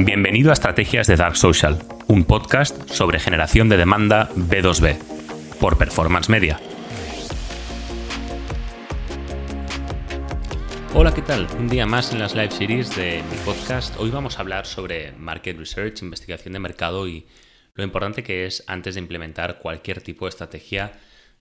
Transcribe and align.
Bienvenido 0.00 0.50
a 0.50 0.52
Estrategias 0.52 1.08
de 1.08 1.16
Dark 1.16 1.36
Social, 1.36 1.76
un 2.06 2.22
podcast 2.22 2.88
sobre 2.88 3.18
generación 3.18 3.68
de 3.68 3.76
demanda 3.76 4.30
B2B, 4.36 4.96
por 5.58 5.76
Performance 5.76 6.28
Media. 6.28 6.60
Hola, 10.94 11.12
¿qué 11.12 11.22
tal? 11.22 11.48
Un 11.58 11.68
día 11.68 11.84
más 11.84 12.12
en 12.12 12.20
las 12.20 12.36
live 12.36 12.52
series 12.52 12.94
de 12.94 13.24
mi 13.28 13.36
podcast. 13.44 13.96
Hoy 13.98 14.10
vamos 14.10 14.38
a 14.38 14.42
hablar 14.42 14.66
sobre 14.66 15.10
market 15.18 15.58
research, 15.58 16.00
investigación 16.02 16.52
de 16.52 16.60
mercado 16.60 17.08
y 17.08 17.26
lo 17.74 17.82
importante 17.82 18.22
que 18.22 18.46
es 18.46 18.62
antes 18.68 18.94
de 18.94 19.00
implementar 19.00 19.58
cualquier 19.58 20.00
tipo 20.00 20.26
de 20.26 20.30
estrategia, 20.30 20.92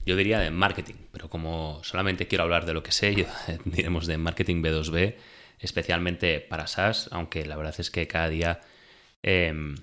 yo 0.04 0.16
diría 0.16 0.40
de 0.40 0.50
marketing, 0.50 0.96
pero 1.12 1.30
como 1.30 1.80
solamente 1.84 2.28
quiero 2.28 2.44
hablar 2.44 2.66
de 2.66 2.74
lo 2.74 2.82
que 2.82 2.92
sé, 2.92 3.28
diremos 3.66 4.08
de 4.08 4.18
marketing 4.18 4.64
B2B, 4.64 5.14
especialmente 5.60 6.40
para 6.40 6.68
SaaS, 6.68 7.10
aunque 7.12 7.46
la 7.46 7.56
verdad 7.56 7.76
es 7.80 7.92
que 7.92 8.08
cada 8.08 8.30
día, 8.30 8.62
em, 9.24 9.76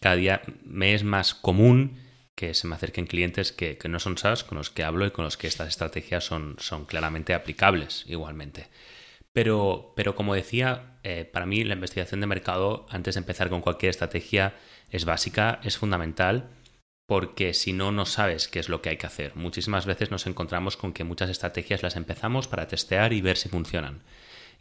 cada 0.00 0.16
día 0.16 0.42
me 0.64 0.94
es 0.94 1.04
más 1.04 1.34
común 1.34 1.98
que 2.34 2.54
se 2.54 2.66
me 2.66 2.74
acerquen 2.74 3.06
clientes 3.06 3.52
que, 3.52 3.78
no 3.88 4.00
son 4.00 4.18
SaaS, 4.18 4.44
con 4.44 4.58
los 4.58 4.70
que 4.70 4.82
hablo 4.82 5.06
y 5.06 5.12
con 5.12 5.24
los 5.24 5.36
que 5.36 5.46
estas 5.46 5.68
estrategias 5.68 6.24
son, 6.24 6.56
claramente 6.86 7.32
aplicables 7.34 8.04
igualmente. 8.08 8.68
Pero, 9.32 9.92
pero 9.96 10.14
como 10.14 10.34
decía, 10.34 10.98
eh, 11.02 11.24
para 11.24 11.46
mí 11.46 11.64
la 11.64 11.74
investigación 11.74 12.20
de 12.20 12.26
mercado, 12.26 12.86
antes 12.90 13.14
de 13.14 13.20
empezar 13.20 13.50
con 13.50 13.60
cualquier 13.60 13.90
estrategia, 13.90 14.54
es 14.90 15.04
básica, 15.04 15.60
es 15.64 15.78
fundamental, 15.78 16.50
porque 17.06 17.54
si 17.54 17.72
no, 17.72 17.92
no 17.92 18.06
sabes 18.06 18.48
qué 18.48 18.58
es 18.58 18.68
lo 18.68 18.80
que 18.82 18.90
hay 18.90 18.96
que 18.96 19.06
hacer. 19.06 19.36
Muchísimas 19.36 19.86
veces 19.86 20.10
nos 20.10 20.26
encontramos 20.26 20.76
con 20.76 20.92
que 20.92 21.04
muchas 21.04 21.30
estrategias 21.30 21.82
las 21.82 21.96
empezamos 21.96 22.48
para 22.48 22.66
testear 22.66 23.12
y 23.12 23.20
ver 23.20 23.36
si 23.36 23.48
funcionan 23.48 24.02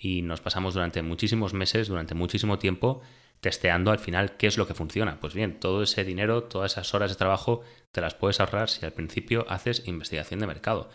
y 0.04 0.22
nos 0.22 0.42
pasamos 0.42 0.74
durante 0.74 1.02
muchísimos 1.02 1.54
meses, 1.54 1.88
durante 1.88 2.14
muchísimo 2.14 2.60
tiempo, 2.60 3.02
testeando 3.40 3.90
al 3.90 4.00
final 4.00 4.36
qué 4.36 4.48
es 4.48 4.58
lo 4.58 4.68
que 4.68 4.74
funciona. 4.74 5.18
Pues 5.22 5.34
bien, 5.34 5.62
todo 5.62 5.82
ese 5.82 6.04
dinero, 6.04 6.44
todas 6.44 6.74
esas 6.74 6.94
horas 6.94 7.10
de 7.10 7.16
trabajo, 7.16 7.62
te 7.94 8.02
las 8.02 8.14
puedes 8.14 8.42
ahorrar 8.42 8.70
si 8.70 8.86
al 8.86 8.92
principio 8.92 9.46
haces 9.48 9.88
investigación 9.88 10.42
de 10.42 10.48
mercado. 10.48 10.90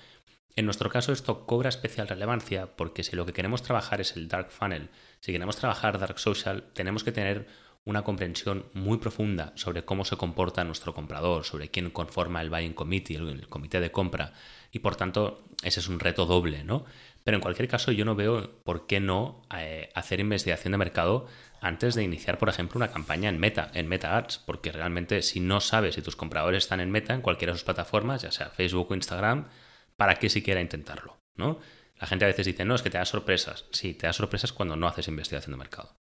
En 0.56 0.66
nuestro 0.66 0.90
caso 0.90 1.12
esto 1.12 1.46
cobra 1.46 1.70
especial 1.70 2.06
relevancia 2.06 2.76
porque 2.76 3.02
si 3.02 3.16
lo 3.16 3.24
que 3.24 3.32
queremos 3.32 3.62
trabajar 3.62 4.02
es 4.02 4.14
el 4.14 4.28
dark 4.28 4.50
funnel, 4.50 4.90
si 5.20 5.32
queremos 5.32 5.56
trabajar 5.56 5.98
dark 5.98 6.18
social, 6.18 6.64
tenemos 6.74 7.02
que 7.02 7.12
tener 7.12 7.46
una 7.88 8.02
comprensión 8.02 8.66
muy 8.74 8.98
profunda 8.98 9.52
sobre 9.54 9.82
cómo 9.82 10.04
se 10.04 10.18
comporta 10.18 10.62
nuestro 10.62 10.92
comprador, 10.92 11.44
sobre 11.44 11.70
quién 11.70 11.88
conforma 11.88 12.42
el 12.42 12.50
buying 12.50 12.74
committee, 12.74 13.16
el 13.16 13.48
comité 13.48 13.80
de 13.80 13.90
compra, 13.90 14.34
y 14.70 14.80
por 14.80 14.94
tanto 14.94 15.42
ese 15.62 15.80
es 15.80 15.88
un 15.88 15.98
reto 15.98 16.26
doble, 16.26 16.64
¿no? 16.64 16.84
Pero 17.24 17.38
en 17.38 17.40
cualquier 17.40 17.66
caso, 17.66 17.90
yo 17.90 18.04
no 18.04 18.14
veo 18.14 18.60
por 18.62 18.86
qué 18.86 19.00
no 19.00 19.40
eh, 19.56 19.88
hacer 19.94 20.20
investigación 20.20 20.72
de 20.72 20.78
mercado 20.78 21.26
antes 21.62 21.94
de 21.94 22.04
iniciar, 22.04 22.36
por 22.36 22.50
ejemplo, 22.50 22.76
una 22.76 22.92
campaña 22.92 23.30
en 23.30 23.40
Meta, 23.40 23.70
en 23.72 23.88
Meta 23.88 24.18
Ads, 24.18 24.38
porque 24.44 24.70
realmente 24.70 25.22
si 25.22 25.40
no 25.40 25.60
sabes 25.60 25.94
si 25.94 26.02
tus 26.02 26.14
compradores 26.14 26.64
están 26.64 26.80
en 26.80 26.90
Meta, 26.90 27.14
en 27.14 27.22
cualquiera 27.22 27.52
de 27.52 27.58
sus 27.58 27.64
plataformas, 27.64 28.20
ya 28.20 28.30
sea 28.30 28.50
Facebook 28.50 28.90
o 28.90 28.94
Instagram, 28.94 29.48
¿para 29.96 30.16
qué 30.16 30.28
siquiera 30.28 30.60
intentarlo? 30.60 31.16
¿no? 31.36 31.58
La 31.98 32.06
gente 32.06 32.26
a 32.26 32.28
veces 32.28 32.44
dice, 32.44 32.66
no, 32.66 32.74
es 32.74 32.82
que 32.82 32.90
te 32.90 32.98
da 32.98 33.06
sorpresas. 33.06 33.64
Sí, 33.72 33.94
te 33.94 34.06
da 34.06 34.12
sorpresas 34.12 34.52
cuando 34.52 34.76
no 34.76 34.86
haces 34.86 35.08
investigación 35.08 35.52
de 35.52 35.58
mercado. 35.58 35.97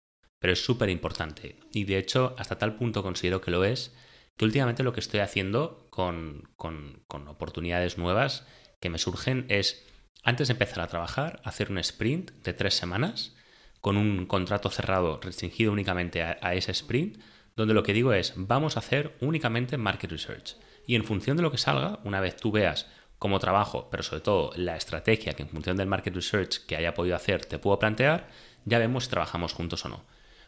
Pero 0.42 0.54
es 0.54 0.66
súper 0.66 0.90
importante. 0.90 1.60
Y 1.72 1.86
de 1.86 2.00
hecho, 2.00 2.36
hasta 2.40 2.58
tal 2.58 2.76
punto 2.76 3.04
considero 3.04 3.42
que 3.42 3.52
lo 3.52 3.64
es, 3.64 3.94
que 4.36 4.46
últimamente 4.46 4.82
lo 4.82 4.92
que 4.92 5.00
estoy 5.00 5.20
haciendo 5.20 5.86
con, 5.92 6.50
con, 6.58 7.28
oportunidades 7.28 8.00
nuevas 8.00 8.48
que 8.80 8.90
me 8.90 8.98
surgen 8.98 9.46
es 9.50 9.86
antes 10.24 10.48
de 10.48 10.54
empezar 10.54 10.82
a 10.82 10.88
trabajar, 10.88 11.42
hacer 11.44 11.70
un 11.70 11.78
sprint 11.78 12.32
de 12.44 12.54
tres 12.54 12.74
semanas 12.74 13.36
con 13.82 13.98
un 13.98 14.26
contrato 14.26 14.72
cerrado 14.72 15.20
restringido 15.22 15.72
únicamente 15.72 16.24
a, 16.24 16.56
ese 16.56 16.72
sprint, 16.72 17.20
donde 17.56 17.76
lo 17.76 17.84
que 17.84 17.94
digo 17.94 18.14
es, 18.14 18.34
vamos 18.36 18.78
a 18.78 18.80
hacer 18.80 19.16
únicamente 19.22 19.78
market 19.78 20.12
research. 20.12 20.56
Y 20.88 20.96
en 20.96 21.04
función 21.04 21.38
de 21.38 21.44
lo 21.44 21.52
que 21.52 21.60
salga, 21.60 22.00
una 22.04 22.20
vez 22.20 22.36
tú 22.36 22.52
veas 22.52 22.88
cómo 23.20 23.38
trabajo, 23.38 23.90
pero 23.92 24.02
sobre 24.02 24.22
todo 24.22 24.52
la 24.56 24.76
estrategia 24.76 25.34
que 25.34 25.44
en 25.44 25.50
función 25.50 25.78
del 25.78 25.88
market 25.88 26.16
research 26.16 26.66
que 26.66 26.76
haya 26.76 26.96
podido 26.96 27.16
hacer 27.16 27.46
te 27.46 27.60
puedo 27.60 27.78
plantear, 27.78 28.28
ya 28.66 28.80
vemos 28.80 29.04
si 29.04 29.12
trabajamos 29.12 29.54
juntos 29.54 29.86
o 29.86 29.90
no. 29.90 30.04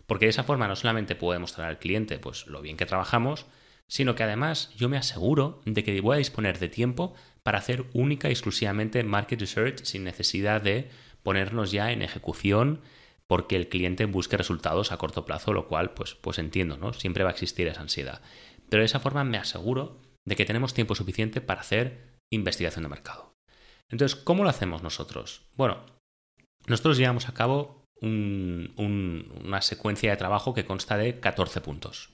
Porque 0.05 0.25
de 0.25 0.31
esa 0.31 0.43
forma 0.43 0.67
no 0.67 0.75
solamente 0.75 1.15
puedo 1.15 1.33
demostrar 1.33 1.67
al 1.67 1.79
cliente 1.79 2.19
pues, 2.19 2.47
lo 2.47 2.61
bien 2.61 2.77
que 2.77 2.85
trabajamos, 2.85 3.45
sino 3.87 4.15
que 4.15 4.23
además 4.23 4.73
yo 4.75 4.89
me 4.89 4.97
aseguro 4.97 5.61
de 5.65 5.83
que 5.83 5.99
voy 6.01 6.15
a 6.15 6.17
disponer 6.17 6.59
de 6.59 6.69
tiempo 6.69 7.13
para 7.43 7.59
hacer 7.59 7.85
única 7.93 8.29
y 8.29 8.31
exclusivamente 8.31 9.03
market 9.03 9.39
research 9.39 9.83
sin 9.83 10.03
necesidad 10.03 10.61
de 10.61 10.89
ponernos 11.23 11.71
ya 11.71 11.91
en 11.91 12.01
ejecución 12.01 12.81
porque 13.27 13.55
el 13.55 13.69
cliente 13.69 14.05
busque 14.05 14.37
resultados 14.37 14.91
a 14.91 14.97
corto 14.97 15.25
plazo, 15.25 15.53
lo 15.53 15.67
cual 15.67 15.93
pues, 15.93 16.15
pues 16.15 16.39
entiendo, 16.39 16.77
¿no? 16.77 16.93
Siempre 16.93 17.23
va 17.23 17.29
a 17.29 17.33
existir 17.33 17.67
esa 17.67 17.81
ansiedad. 17.81 18.21
Pero 18.69 18.81
de 18.81 18.85
esa 18.85 18.99
forma 18.99 19.23
me 19.23 19.37
aseguro 19.37 20.01
de 20.25 20.35
que 20.35 20.45
tenemos 20.45 20.73
tiempo 20.73 20.95
suficiente 20.95 21.41
para 21.41 21.61
hacer 21.61 22.17
investigación 22.31 22.83
de 22.83 22.89
mercado. 22.89 23.35
Entonces, 23.89 24.17
¿cómo 24.17 24.43
lo 24.43 24.49
hacemos 24.49 24.81
nosotros? 24.81 25.45
Bueno, 25.55 25.85
nosotros 26.67 26.97
llevamos 26.97 27.29
a 27.29 27.33
cabo 27.33 27.82
una 28.07 29.61
secuencia 29.61 30.11
de 30.11 30.17
trabajo 30.17 30.53
que 30.53 30.65
consta 30.65 30.97
de 30.97 31.19
14 31.19 31.61
puntos. 31.61 32.09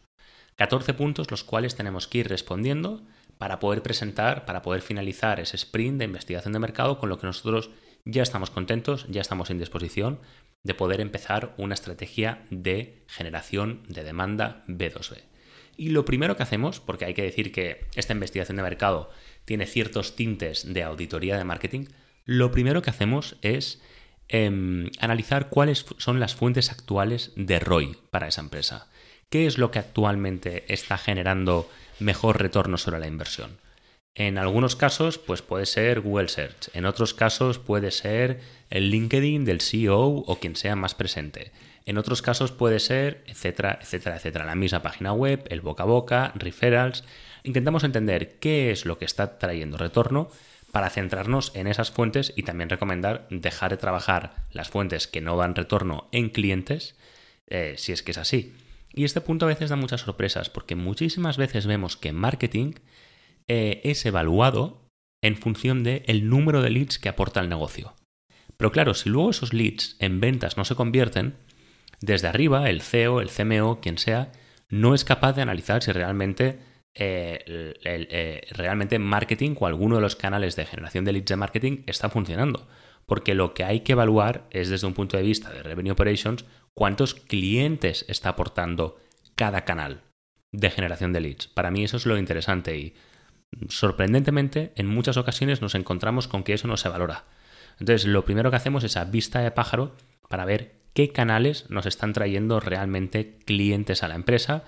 14 0.55 0.93
puntos 0.93 1.31
los 1.31 1.43
cuales 1.43 1.75
tenemos 1.75 2.07
que 2.07 2.19
ir 2.19 2.27
respondiendo 2.27 3.01
para 3.37 3.59
poder 3.59 3.81
presentar, 3.81 4.45
para 4.45 4.61
poder 4.61 4.81
finalizar 4.81 5.39
ese 5.39 5.55
sprint 5.55 5.97
de 5.97 6.05
investigación 6.05 6.53
de 6.53 6.59
mercado 6.59 6.99
con 6.99 7.09
lo 7.09 7.17
que 7.17 7.27
nosotros 7.27 7.71
ya 8.05 8.21
estamos 8.21 8.49
contentos, 8.49 9.05
ya 9.09 9.21
estamos 9.21 9.49
en 9.49 9.59
disposición 9.59 10.19
de 10.63 10.73
poder 10.73 10.99
empezar 10.99 11.53
una 11.57 11.73
estrategia 11.73 12.43
de 12.49 13.03
generación 13.07 13.83
de 13.87 14.03
demanda 14.03 14.63
B2B. 14.67 15.17
Y 15.77 15.89
lo 15.89 16.03
primero 16.03 16.35
que 16.35 16.43
hacemos, 16.43 16.81
porque 16.81 17.05
hay 17.05 17.13
que 17.13 17.23
decir 17.23 17.53
que 17.53 17.85
esta 17.95 18.13
investigación 18.13 18.57
de 18.57 18.63
mercado 18.63 19.09
tiene 19.45 19.65
ciertos 19.65 20.17
tintes 20.17 20.73
de 20.73 20.83
auditoría 20.83 21.37
de 21.37 21.45
marketing, 21.45 21.85
lo 22.25 22.51
primero 22.51 22.81
que 22.81 22.89
hacemos 22.89 23.37
es 23.41 23.81
em, 24.29 24.89
analizar 24.99 25.49
cuáles 25.49 25.85
son 25.97 26.19
las 26.19 26.35
fuentes 26.35 26.71
actuales 26.71 27.33
de 27.35 27.59
ROI 27.59 27.97
para 28.09 28.27
esa 28.27 28.41
empresa. 28.41 28.87
¿Qué 29.29 29.45
es 29.45 29.57
lo 29.57 29.69
que 29.69 29.79
actualmente 29.79 30.71
está 30.73 30.97
generando 30.97 31.69
mejor 31.99 32.41
retorno 32.41 32.77
sobre 32.77 32.99
la 32.99 33.07
inversión. 33.07 33.57
En 34.15 34.37
algunos 34.37 34.75
casos, 34.75 35.17
pues 35.17 35.41
puede 35.41 35.65
ser 35.65 36.01
Google 36.01 36.27
Search. 36.27 36.69
En 36.73 36.85
otros 36.85 37.13
casos 37.13 37.59
puede 37.59 37.91
ser 37.91 38.41
el 38.69 38.89
LinkedIn 38.89 39.45
del 39.45 39.61
CEO 39.61 40.07
o 40.25 40.39
quien 40.39 40.55
sea 40.55 40.75
más 40.75 40.95
presente. 40.95 41.51
En 41.85 41.97
otros 41.97 42.21
casos 42.21 42.51
puede 42.51 42.79
ser, 42.79 43.23
etcétera, 43.27 43.79
etcétera, 43.81 44.17
etcétera. 44.17 44.45
La 44.45 44.55
misma 44.55 44.81
página 44.81 45.13
web, 45.13 45.45
el 45.49 45.61
boca 45.61 45.83
a 45.83 45.85
boca, 45.85 46.31
referrals. 46.35 47.03
Intentamos 47.43 47.83
entender 47.83 48.37
qué 48.39 48.71
es 48.71 48.85
lo 48.85 48.97
que 48.97 49.05
está 49.05 49.37
trayendo 49.39 49.77
retorno 49.77 50.29
para 50.71 50.89
centrarnos 50.89 51.51
en 51.55 51.67
esas 51.67 51.91
fuentes 51.91 52.33
y 52.35 52.43
también 52.43 52.69
recomendar 52.69 53.27
dejar 53.29 53.71
de 53.71 53.77
trabajar 53.77 54.35
las 54.51 54.69
fuentes 54.69 55.07
que 55.07 55.21
no 55.21 55.37
dan 55.37 55.55
retorno 55.55 56.07
en 56.11 56.29
clientes, 56.29 56.95
eh, 57.47 57.75
si 57.77 57.91
es 57.91 58.03
que 58.03 58.11
es 58.11 58.17
así. 58.17 58.53
Y 58.93 59.03
este 59.03 59.21
punto 59.21 59.45
a 59.45 59.49
veces 59.49 59.69
da 59.69 59.75
muchas 59.75 60.01
sorpresas, 60.01 60.49
porque 60.49 60.75
muchísimas 60.75 61.37
veces 61.37 61.67
vemos 61.67 61.97
que 61.97 62.11
marketing 62.11 62.73
eh, 63.47 63.81
es 63.83 64.05
evaluado 64.05 64.87
en 65.21 65.37
función 65.37 65.83
del 65.83 66.03
el 66.07 66.29
número 66.29 66.61
de 66.61 66.69
leads 66.69 66.99
que 66.99 67.09
aporta 67.09 67.39
el 67.39 67.49
negocio. 67.49 67.95
Pero 68.57 68.71
claro, 68.71 68.93
si 68.93 69.09
luego 69.09 69.29
esos 69.29 69.53
leads 69.53 69.95
en 69.99 70.19
ventas 70.19 70.57
no 70.57 70.65
se 70.65 70.75
convierten, 70.75 71.35
desde 72.01 72.27
arriba 72.27 72.69
el 72.69 72.81
CEO, 72.81 73.21
el 73.21 73.29
CMO, 73.29 73.81
quien 73.81 73.97
sea, 73.97 74.31
no 74.69 74.93
es 74.93 75.03
capaz 75.03 75.33
de 75.33 75.41
analizar 75.41 75.83
si 75.83 75.91
realmente, 75.91 76.59
eh, 76.95 77.73
eh, 77.83 78.41
realmente 78.51 78.99
marketing 78.99 79.55
o 79.59 79.67
alguno 79.67 79.95
de 79.95 80.01
los 80.01 80.15
canales 80.15 80.55
de 80.55 80.65
generación 80.65 81.05
de 81.05 81.13
leads 81.13 81.29
de 81.29 81.35
marketing 81.35 81.83
está 81.85 82.09
funcionando. 82.09 82.67
Porque 83.05 83.33
lo 83.33 83.53
que 83.53 83.63
hay 83.63 83.81
que 83.81 83.93
evaluar 83.93 84.47
es 84.51 84.69
desde 84.69 84.87
un 84.87 84.93
punto 84.93 85.17
de 85.17 85.23
vista 85.23 85.51
de 85.51 85.63
Revenue 85.63 85.91
Operations 85.91 86.45
cuántos 86.73 87.15
clientes 87.15 88.05
está 88.07 88.29
aportando 88.29 88.97
cada 89.35 89.65
canal 89.65 90.01
de 90.51 90.69
generación 90.69 91.13
de 91.13 91.21
leads. 91.21 91.47
Para 91.47 91.71
mí 91.71 91.83
eso 91.83 91.97
es 91.97 92.05
lo 92.05 92.17
interesante 92.17 92.77
y 92.77 92.93
sorprendentemente 93.67 94.73
en 94.75 94.87
muchas 94.87 95.17
ocasiones 95.17 95.61
nos 95.61 95.75
encontramos 95.75 96.27
con 96.27 96.43
que 96.43 96.53
eso 96.53 96.67
no 96.67 96.77
se 96.77 96.89
valora. 96.89 97.25
Entonces 97.79 98.07
lo 98.07 98.25
primero 98.25 98.49
que 98.49 98.57
hacemos 98.57 98.83
es 98.83 98.97
a 98.97 99.05
vista 99.05 99.39
de 99.39 99.51
pájaro 99.51 99.95
para 100.27 100.45
ver 100.45 100.79
qué 100.93 101.11
canales 101.11 101.69
nos 101.69 101.85
están 101.85 102.13
trayendo 102.13 102.59
realmente 102.59 103.37
clientes 103.45 104.03
a 104.03 104.07
la 104.07 104.15
empresa 104.15 104.63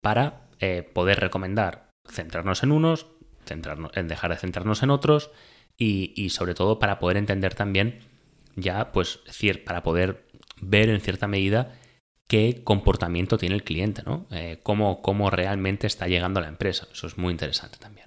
para 0.00 0.41
eh, 0.64 0.84
poder 0.84 1.18
recomendar 1.18 1.90
centrarnos 2.08 2.62
en 2.62 2.70
unos, 2.70 3.08
centrarnos, 3.44 3.90
en 3.96 4.06
dejar 4.06 4.30
de 4.30 4.36
centrarnos 4.36 4.84
en 4.84 4.90
otros 4.90 5.32
y, 5.76 6.30
sobre 6.30 6.54
todo 6.54 6.78
para 6.78 7.00
poder 7.00 7.16
entender 7.16 7.56
también 7.56 7.98
ya 8.54 8.92
pues 8.92 9.20
para 9.64 9.82
poder 9.82 10.24
ver 10.60 10.88
en 10.88 11.00
cierta 11.00 11.26
medida 11.26 11.74
qué 12.28 12.62
comportamiento 12.62 13.38
tiene 13.38 13.56
el 13.56 13.64
cliente, 13.64 14.04
¿no? 14.06 14.28
Eh, 14.30 14.60
cómo, 14.62 15.02
cómo 15.02 15.30
realmente 15.30 15.88
está 15.88 16.06
llegando 16.06 16.38
a 16.38 16.44
la 16.44 16.48
empresa. 16.48 16.86
Eso 16.92 17.08
es 17.08 17.18
muy 17.18 17.32
interesante 17.32 17.78
también. 17.78 18.06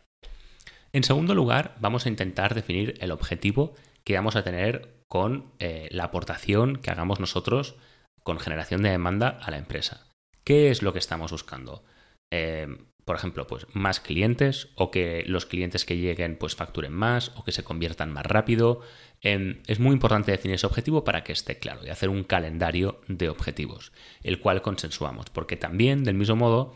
En 0.93 1.03
segundo 1.03 1.35
lugar, 1.35 1.75
vamos 1.81 2.05
a 2.05 2.09
intentar 2.09 2.55
definir 2.55 2.95
el 3.01 3.11
objetivo 3.11 3.73
que 4.05 4.15
vamos 4.15 4.37
a 4.37 4.43
tener 4.43 5.03
con 5.09 5.51
eh, 5.59 5.89
la 5.91 6.05
aportación 6.05 6.77
que 6.77 6.89
hagamos 6.89 7.19
nosotros 7.19 7.75
con 8.23 8.39
generación 8.39 8.81
de 8.81 8.91
demanda 8.91 9.39
a 9.41 9.51
la 9.51 9.57
empresa. 9.57 10.07
¿Qué 10.45 10.71
es 10.71 10.81
lo 10.81 10.93
que 10.93 10.99
estamos 10.99 11.33
buscando? 11.33 11.83
Eh, 12.31 12.67
por 13.05 13.15
ejemplo, 13.15 13.45
pues 13.45 13.67
más 13.73 13.99
clientes 13.99 14.69
o 14.73 14.89
que 14.89 15.23
los 15.27 15.45
clientes 15.45 15.85
que 15.85 15.97
lleguen 15.97 16.37
pues 16.37 16.55
facturen 16.55 16.91
más 16.91 17.31
o 17.35 17.43
que 17.43 17.51
se 17.51 17.63
conviertan 17.63 18.11
más 18.11 18.25
rápido. 18.25 18.81
Em, 19.21 19.61
es 19.67 19.79
muy 19.79 19.93
importante 19.93 20.31
definir 20.31 20.55
ese 20.55 20.65
objetivo 20.65 21.03
para 21.03 21.23
que 21.23 21.31
esté 21.31 21.59
claro 21.59 21.85
y 21.85 21.89
hacer 21.89 22.09
un 22.09 22.23
calendario 22.23 23.01
de 23.07 23.29
objetivos, 23.29 23.91
el 24.23 24.39
cual 24.39 24.63
consensuamos, 24.63 25.29
porque 25.29 25.55
también 25.55 26.03
del 26.03 26.15
mismo 26.15 26.35
modo 26.35 26.75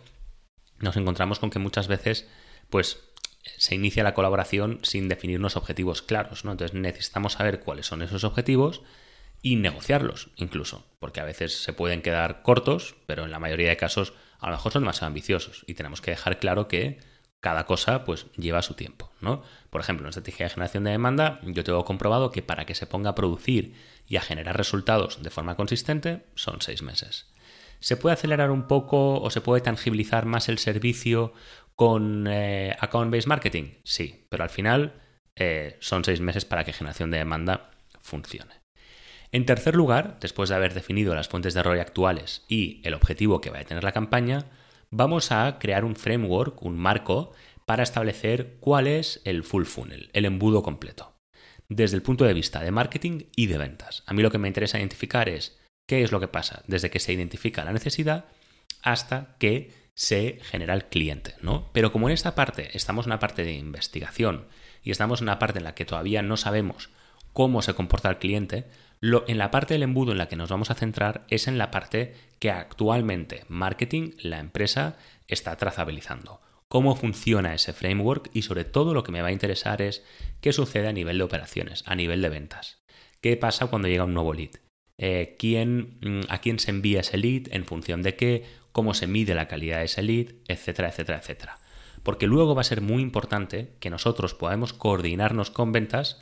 nos 0.79 0.95
encontramos 0.97 1.39
con 1.39 1.49
que 1.49 1.59
muchas 1.59 1.87
veces 1.87 2.27
pues 2.69 2.99
se 3.57 3.73
inicia 3.73 4.03
la 4.03 4.13
colaboración 4.13 4.79
sin 4.83 5.09
definir 5.09 5.39
unos 5.39 5.57
objetivos 5.57 6.03
claros, 6.03 6.45
¿no? 6.45 6.51
Entonces 6.51 6.79
necesitamos 6.79 7.33
saber 7.33 7.59
cuáles 7.61 7.87
son 7.87 8.03
esos 8.03 8.23
objetivos 8.23 8.83
y 9.41 9.55
negociarlos 9.55 10.29
incluso, 10.35 10.85
porque 10.99 11.21
a 11.21 11.25
veces 11.25 11.63
se 11.63 11.73
pueden 11.73 12.01
quedar 12.01 12.41
cortos, 12.41 12.95
pero 13.05 13.25
en 13.25 13.31
la 13.31 13.39
mayoría 13.39 13.69
de 13.69 13.77
casos 13.77 14.13
a 14.39 14.47
lo 14.47 14.55
mejor 14.55 14.71
son 14.71 14.83
más 14.83 15.03
ambiciosos 15.03 15.63
y 15.67 15.73
tenemos 15.73 16.01
que 16.01 16.11
dejar 16.11 16.39
claro 16.39 16.67
que 16.67 16.99
cada 17.39 17.65
cosa 17.65 18.03
pues 18.03 18.25
lleva 18.35 18.61
su 18.61 18.73
tiempo, 18.73 19.11
¿no? 19.21 19.43
Por 19.69 19.81
ejemplo, 19.81 20.05
en 20.05 20.09
estrategia 20.09 20.45
de 20.45 20.49
generación 20.49 20.83
de 20.83 20.91
demanda, 20.91 21.39
yo 21.43 21.63
tengo 21.63 21.85
comprobado 21.85 22.31
que 22.31 22.41
para 22.41 22.65
que 22.65 22.75
se 22.75 22.87
ponga 22.87 23.11
a 23.11 23.15
producir 23.15 23.75
y 24.07 24.17
a 24.17 24.21
generar 24.21 24.57
resultados 24.57 25.21
de 25.21 25.29
forma 25.29 25.55
consistente 25.55 26.25
son 26.35 26.61
seis 26.61 26.81
meses. 26.81 27.33
¿Se 27.79 27.95
puede 27.95 28.13
acelerar 28.13 28.51
un 28.51 28.67
poco 28.67 29.21
o 29.21 29.29
se 29.29 29.39
puede 29.39 29.61
tangibilizar 29.61 30.25
más 30.25 30.49
el 30.49 30.57
servicio 30.57 31.33
con 31.75 32.27
eh, 32.27 32.75
account-based 32.77 33.27
marketing? 33.27 33.75
Sí, 33.85 34.25
pero 34.29 34.43
al 34.43 34.49
final 34.49 35.01
eh, 35.35 35.77
son 35.79 36.03
seis 36.03 36.19
meses 36.19 36.43
para 36.43 36.65
que 36.65 36.73
generación 36.73 37.09
de 37.09 37.19
demanda 37.19 37.71
funcione. 38.01 38.58
En 39.31 39.45
tercer 39.45 39.75
lugar, 39.75 40.17
después 40.19 40.49
de 40.49 40.55
haber 40.55 40.73
definido 40.73 41.13
las 41.13 41.27
fuentes 41.27 41.53
de 41.53 41.59
error 41.59 41.79
actuales 41.79 42.43
y 42.47 42.81
el 42.83 42.95
objetivo 42.95 43.41
que 43.41 43.51
va 43.51 43.59
a 43.59 43.63
tener 43.63 43.83
la 43.83 43.91
campaña, 43.91 44.45
vamos 44.89 45.31
a 45.31 45.59
crear 45.59 45.85
un 45.85 45.95
framework, 45.95 46.63
un 46.63 46.77
marco, 46.77 47.31
para 47.65 47.83
establecer 47.83 48.57
cuál 48.59 48.87
es 48.87 49.21
el 49.25 49.43
full 49.43 49.65
funnel, 49.65 50.09
el 50.13 50.25
embudo 50.25 50.63
completo, 50.63 51.15
desde 51.67 51.95
el 51.95 52.01
punto 52.01 52.25
de 52.25 52.33
vista 52.33 52.61
de 52.61 52.71
marketing 52.71 53.25
y 53.35 53.45
de 53.45 53.59
ventas. 53.59 54.03
A 54.07 54.15
mí 54.15 54.23
lo 54.23 54.31
que 54.31 54.39
me 54.39 54.47
interesa 54.47 54.79
identificar 54.79 55.29
es 55.29 55.59
qué 55.87 56.01
es 56.01 56.11
lo 56.11 56.19
que 56.19 56.27
pasa 56.27 56.63
desde 56.65 56.89
que 56.89 56.99
se 56.99 57.13
identifica 57.13 57.63
la 57.63 57.73
necesidad 57.73 58.25
hasta 58.81 59.35
que 59.37 59.71
se 59.93 60.39
genera 60.41 60.73
el 60.73 60.85
cliente, 60.85 61.35
¿no? 61.41 61.69
Pero 61.71 61.91
como 61.91 62.09
en 62.09 62.13
esta 62.13 62.33
parte 62.33 62.75
estamos 62.75 63.05
en 63.05 63.11
una 63.11 63.19
parte 63.19 63.43
de 63.43 63.53
investigación 63.53 64.47
y 64.81 64.89
estamos 64.89 65.21
en 65.21 65.25
una 65.25 65.37
parte 65.37 65.59
en 65.59 65.65
la 65.65 65.75
que 65.75 65.85
todavía 65.85 66.23
no 66.23 66.37
sabemos 66.37 66.89
cómo 67.33 67.61
se 67.61 67.75
comporta 67.75 68.09
el 68.09 68.17
cliente, 68.17 68.67
en 69.01 69.37
la 69.37 69.51
parte 69.51 69.73
del 69.73 69.83
embudo 69.83 70.11
en 70.11 70.17
la 70.17 70.27
que 70.27 70.35
nos 70.35 70.49
vamos 70.49 70.71
a 70.71 70.75
centrar 70.75 71.25
es 71.29 71.47
en 71.47 71.57
la 71.57 71.71
parte 71.71 72.15
que 72.39 72.51
actualmente 72.51 73.45
marketing, 73.47 74.11
la 74.21 74.39
empresa, 74.39 74.97
está 75.27 75.55
trazabilizando. 75.55 76.41
Cómo 76.67 76.95
funciona 76.95 77.53
ese 77.53 77.73
framework 77.73 78.29
y 78.33 78.43
sobre 78.43 78.65
todo 78.65 78.93
lo 78.93 79.03
que 79.03 79.11
me 79.11 79.21
va 79.21 79.29
a 79.29 79.33
interesar 79.33 79.81
es 79.81 80.03
qué 80.41 80.53
sucede 80.53 80.87
a 80.87 80.93
nivel 80.93 81.17
de 81.17 81.23
operaciones, 81.23 81.83
a 81.87 81.95
nivel 81.95 82.21
de 82.21 82.29
ventas. 82.29 82.83
¿Qué 83.21 83.35
pasa 83.37 83.67
cuando 83.67 83.87
llega 83.87 84.03
un 84.03 84.13
nuevo 84.13 84.33
lead? 84.33 84.51
Eh, 84.97 85.35
¿quién, 85.39 85.97
mm, 86.01 86.21
¿A 86.29 86.39
quién 86.41 86.59
se 86.59 86.71
envía 86.71 86.99
ese 86.99 87.17
lead? 87.17 87.43
¿En 87.51 87.65
función 87.65 88.03
de 88.03 88.15
qué? 88.15 88.43
¿Cómo 88.71 88.93
se 88.93 89.07
mide 89.07 89.33
la 89.33 89.47
calidad 89.47 89.79
de 89.79 89.85
ese 89.85 90.03
lead? 90.03 90.33
Etcétera, 90.47 90.89
etcétera, 90.89 91.19
etcétera. 91.19 91.59
Porque 92.03 92.27
luego 92.27 92.53
va 92.53 92.61
a 92.61 92.65
ser 92.65 92.81
muy 92.81 93.01
importante 93.01 93.75
que 93.79 93.89
nosotros 93.89 94.33
podamos 94.33 94.73
coordinarnos 94.73 95.51
con 95.51 95.71
ventas 95.71 96.21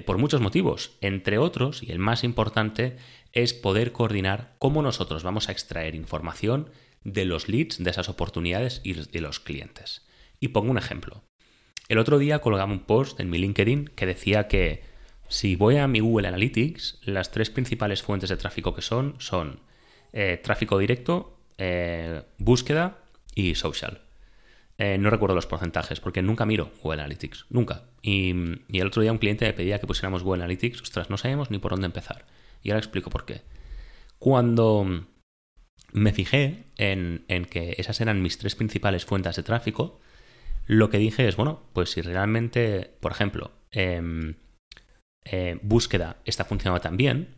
por 0.00 0.16
muchos 0.16 0.40
motivos. 0.40 0.96
Entre 1.02 1.36
otros, 1.36 1.82
y 1.82 1.92
el 1.92 1.98
más 1.98 2.24
importante, 2.24 2.96
es 3.32 3.52
poder 3.52 3.92
coordinar 3.92 4.54
cómo 4.58 4.80
nosotros 4.80 5.22
vamos 5.22 5.48
a 5.48 5.52
extraer 5.52 5.94
información 5.94 6.70
de 7.04 7.26
los 7.26 7.48
leads, 7.48 7.82
de 7.82 7.90
esas 7.90 8.08
oportunidades 8.08 8.80
y 8.84 8.94
de 8.94 9.20
los 9.20 9.40
clientes. 9.40 10.06
Y 10.40 10.48
pongo 10.48 10.70
un 10.70 10.78
ejemplo. 10.78 11.22
El 11.88 11.98
otro 11.98 12.18
día 12.18 12.38
colgaba 12.38 12.72
un 12.72 12.80
post 12.80 13.20
en 13.20 13.28
mi 13.28 13.38
LinkedIn 13.38 13.90
que 13.94 14.06
decía 14.06 14.48
que 14.48 14.82
si 15.28 15.56
voy 15.56 15.76
a 15.76 15.88
mi 15.88 16.00
Google 16.00 16.28
Analytics, 16.28 17.00
las 17.04 17.30
tres 17.30 17.50
principales 17.50 18.02
fuentes 18.02 18.30
de 18.30 18.36
tráfico 18.36 18.74
que 18.74 18.82
son 18.82 19.16
son 19.18 19.60
eh, 20.12 20.40
tráfico 20.42 20.78
directo, 20.78 21.38
eh, 21.58 22.22
búsqueda 22.38 22.98
y 23.34 23.54
social. 23.54 24.02
Eh, 24.84 24.98
no 24.98 25.10
recuerdo 25.10 25.36
los 25.36 25.46
porcentajes 25.46 26.00
porque 26.00 26.22
nunca 26.22 26.44
miro 26.44 26.72
Google 26.82 27.02
Analytics, 27.02 27.46
nunca. 27.50 27.84
Y, 28.02 28.30
el 28.72 28.86
otro 28.88 29.00
día 29.00 29.12
un 29.12 29.18
cliente 29.18 29.44
me 29.44 29.52
pedía 29.52 29.78
que 29.78 29.86
pusiéramos 29.86 30.24
Google 30.24 30.42
Analytics, 30.42 30.82
ostras, 30.82 31.08
no 31.08 31.16
sabemos 31.16 31.52
ni 31.52 31.58
por 31.58 31.70
dónde 31.70 31.86
empezar. 31.86 32.26
Y 32.64 32.70
ahora 32.70 32.80
explico 32.80 33.08
por 33.08 33.24
qué. 33.24 33.42
Cuando 34.18 35.06
me 35.92 36.12
fijé 36.12 36.64
en, 36.78 37.24
que 37.48 37.76
esas 37.78 38.00
eran 38.00 38.22
mis 38.22 38.38
tres 38.38 38.56
principales 38.56 39.04
fuentes 39.04 39.36
de 39.36 39.44
tráfico, 39.44 40.00
lo 40.66 40.90
que 40.90 40.98
dije 40.98 41.28
es, 41.28 41.36
bueno, 41.36 41.62
pues 41.74 41.92
si 41.92 42.02
realmente, 42.02 42.90
por 42.98 43.12
ejemplo, 43.12 43.52
em, 43.70 44.34
eh, 45.24 45.60
búsqueda 45.62 46.16
está 46.24 46.44
funcionando 46.44 46.80
tan 46.80 46.96
bien, 46.96 47.36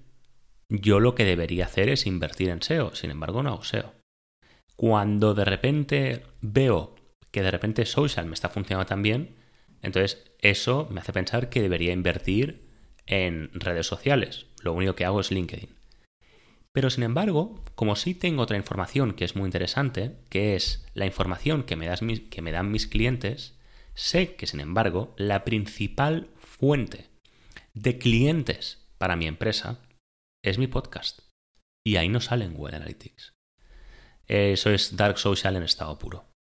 yo 0.70 0.98
lo 0.98 1.14
que 1.14 1.26
debería 1.26 1.66
hacer 1.66 1.90
es 1.90 2.06
invertir 2.06 2.48
en 2.48 2.62
SEO. 2.62 2.94
Sin 2.94 3.10
embargo, 3.10 3.42
no 3.42 3.50
hago 3.50 3.64
SEO. 3.64 3.92
Cuando 4.76 5.34
de 5.34 5.44
repente 5.44 6.22
veo 6.40 7.03
que 7.34 7.42
de 7.42 7.50
repente 7.50 7.84
social 7.84 8.26
me 8.26 8.34
está 8.34 8.48
funcionando 8.48 8.86
tan 8.86 9.02
bien, 9.02 9.34
entonces 9.82 10.30
eso 10.38 10.86
me 10.88 11.00
hace 11.00 11.12
pensar 11.12 11.48
que 11.48 11.62
debería 11.62 11.92
invertir 11.92 12.70
en 13.06 13.50
redes 13.54 13.88
sociales. 13.88 14.46
Lo 14.62 14.72
único 14.72 14.94
que 14.94 15.04
hago 15.04 15.18
es 15.18 15.32
LinkedIn. 15.32 15.74
Pero 16.70 16.90
sin 16.90 17.02
embargo, 17.02 17.60
como 17.74 17.96
sí 17.96 18.14
tengo 18.14 18.40
otra 18.40 18.56
información 18.56 19.14
que 19.14 19.24
es 19.24 19.34
muy 19.34 19.46
interesante, 19.46 20.14
que 20.28 20.54
es 20.54 20.86
la 20.94 21.06
información 21.06 21.64
que 21.64 21.74
me, 21.74 21.88
que 22.30 22.40
me 22.40 22.52
dan 22.52 22.70
mis 22.70 22.86
clientes, 22.86 23.58
sé 23.94 24.36
que 24.36 24.46
sin 24.46 24.60
embargo 24.60 25.12
la 25.16 25.42
principal 25.42 26.28
fuente 26.36 27.10
de 27.72 27.98
clientes 27.98 28.86
para 28.96 29.16
mi 29.16 29.26
empresa 29.26 29.80
es 30.44 30.56
mi 30.58 30.68
podcast. 30.68 31.18
Y 31.84 31.96
ahí 31.96 32.08
no 32.08 32.20
salen 32.20 32.54
Google 32.54 32.76
Analytics. 32.76 33.32
Eso 34.28 34.70
es 34.70 34.96
Dark 34.96 35.18
Social 35.18 35.56
en 35.56 35.64
estado 35.64 35.98
puro. 35.98 36.33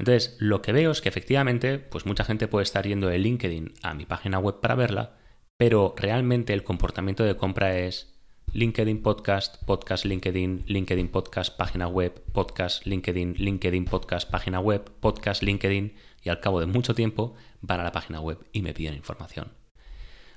Entonces, 0.00 0.34
lo 0.38 0.62
que 0.62 0.72
veo 0.72 0.92
es 0.92 1.02
que 1.02 1.10
efectivamente, 1.10 1.78
pues 1.78 2.06
mucha 2.06 2.24
gente 2.24 2.48
puede 2.48 2.62
estar 2.62 2.86
yendo 2.86 3.08
de 3.08 3.18
LinkedIn 3.18 3.74
a 3.82 3.92
mi 3.92 4.06
página 4.06 4.38
web 4.38 4.58
para 4.58 4.74
verla, 4.74 5.18
pero 5.58 5.94
realmente 5.94 6.54
el 6.54 6.64
comportamiento 6.64 7.22
de 7.22 7.36
compra 7.36 7.76
es 7.76 8.18
LinkedIn 8.54 9.02
Podcast, 9.02 9.62
Podcast 9.62 10.06
LinkedIn, 10.06 10.64
LinkedIn 10.66 11.08
Podcast, 11.08 11.54
página 11.54 11.86
web, 11.86 12.18
Podcast 12.32 12.86
LinkedIn, 12.86 13.34
LinkedIn 13.36 13.84
Podcast, 13.84 14.30
página 14.30 14.58
web, 14.58 14.90
Podcast 15.00 15.42
LinkedIn, 15.42 15.92
y 16.22 16.30
al 16.30 16.40
cabo 16.40 16.60
de 16.60 16.66
mucho 16.66 16.94
tiempo 16.94 17.34
van 17.60 17.80
a 17.80 17.84
la 17.84 17.92
página 17.92 18.22
web 18.22 18.38
y 18.52 18.62
me 18.62 18.72
piden 18.72 18.94
información. 18.94 19.52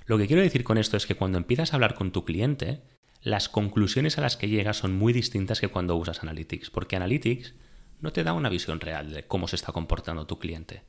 Lo 0.05 0.17
que 0.17 0.27
quiero 0.27 0.41
decir 0.41 0.65
con 0.65 0.77
esto 0.77 0.97
es 0.97 1.05
que 1.05 1.15
cuando 1.15 1.37
empiezas 1.37 1.71
a 1.71 1.77
hablar 1.77 1.95
con 1.95 2.11
tu 2.11 2.25
cliente, 2.25 2.81
las 3.21 3.47
conclusiones 3.47 4.17
a 4.17 4.21
las 4.21 4.35
que 4.35 4.49
llegas 4.49 4.75
son 4.75 4.93
muy 4.93 5.13
distintas 5.13 5.61
que 5.61 5.69
cuando 5.69 5.95
usas 5.95 6.21
Analytics, 6.21 6.69
porque 6.69 6.97
Analytics 6.97 7.55
no 8.03 8.11
te 8.11 8.25
da 8.25 8.33
una 8.33 8.49
visión 8.49 8.81
real 8.81 9.11
de 9.13 9.23
cómo 9.23 9.47
se 9.47 9.55
está 9.55 9.71
comportando 9.71 10.27
tu 10.27 10.37
cliente. 10.37 10.81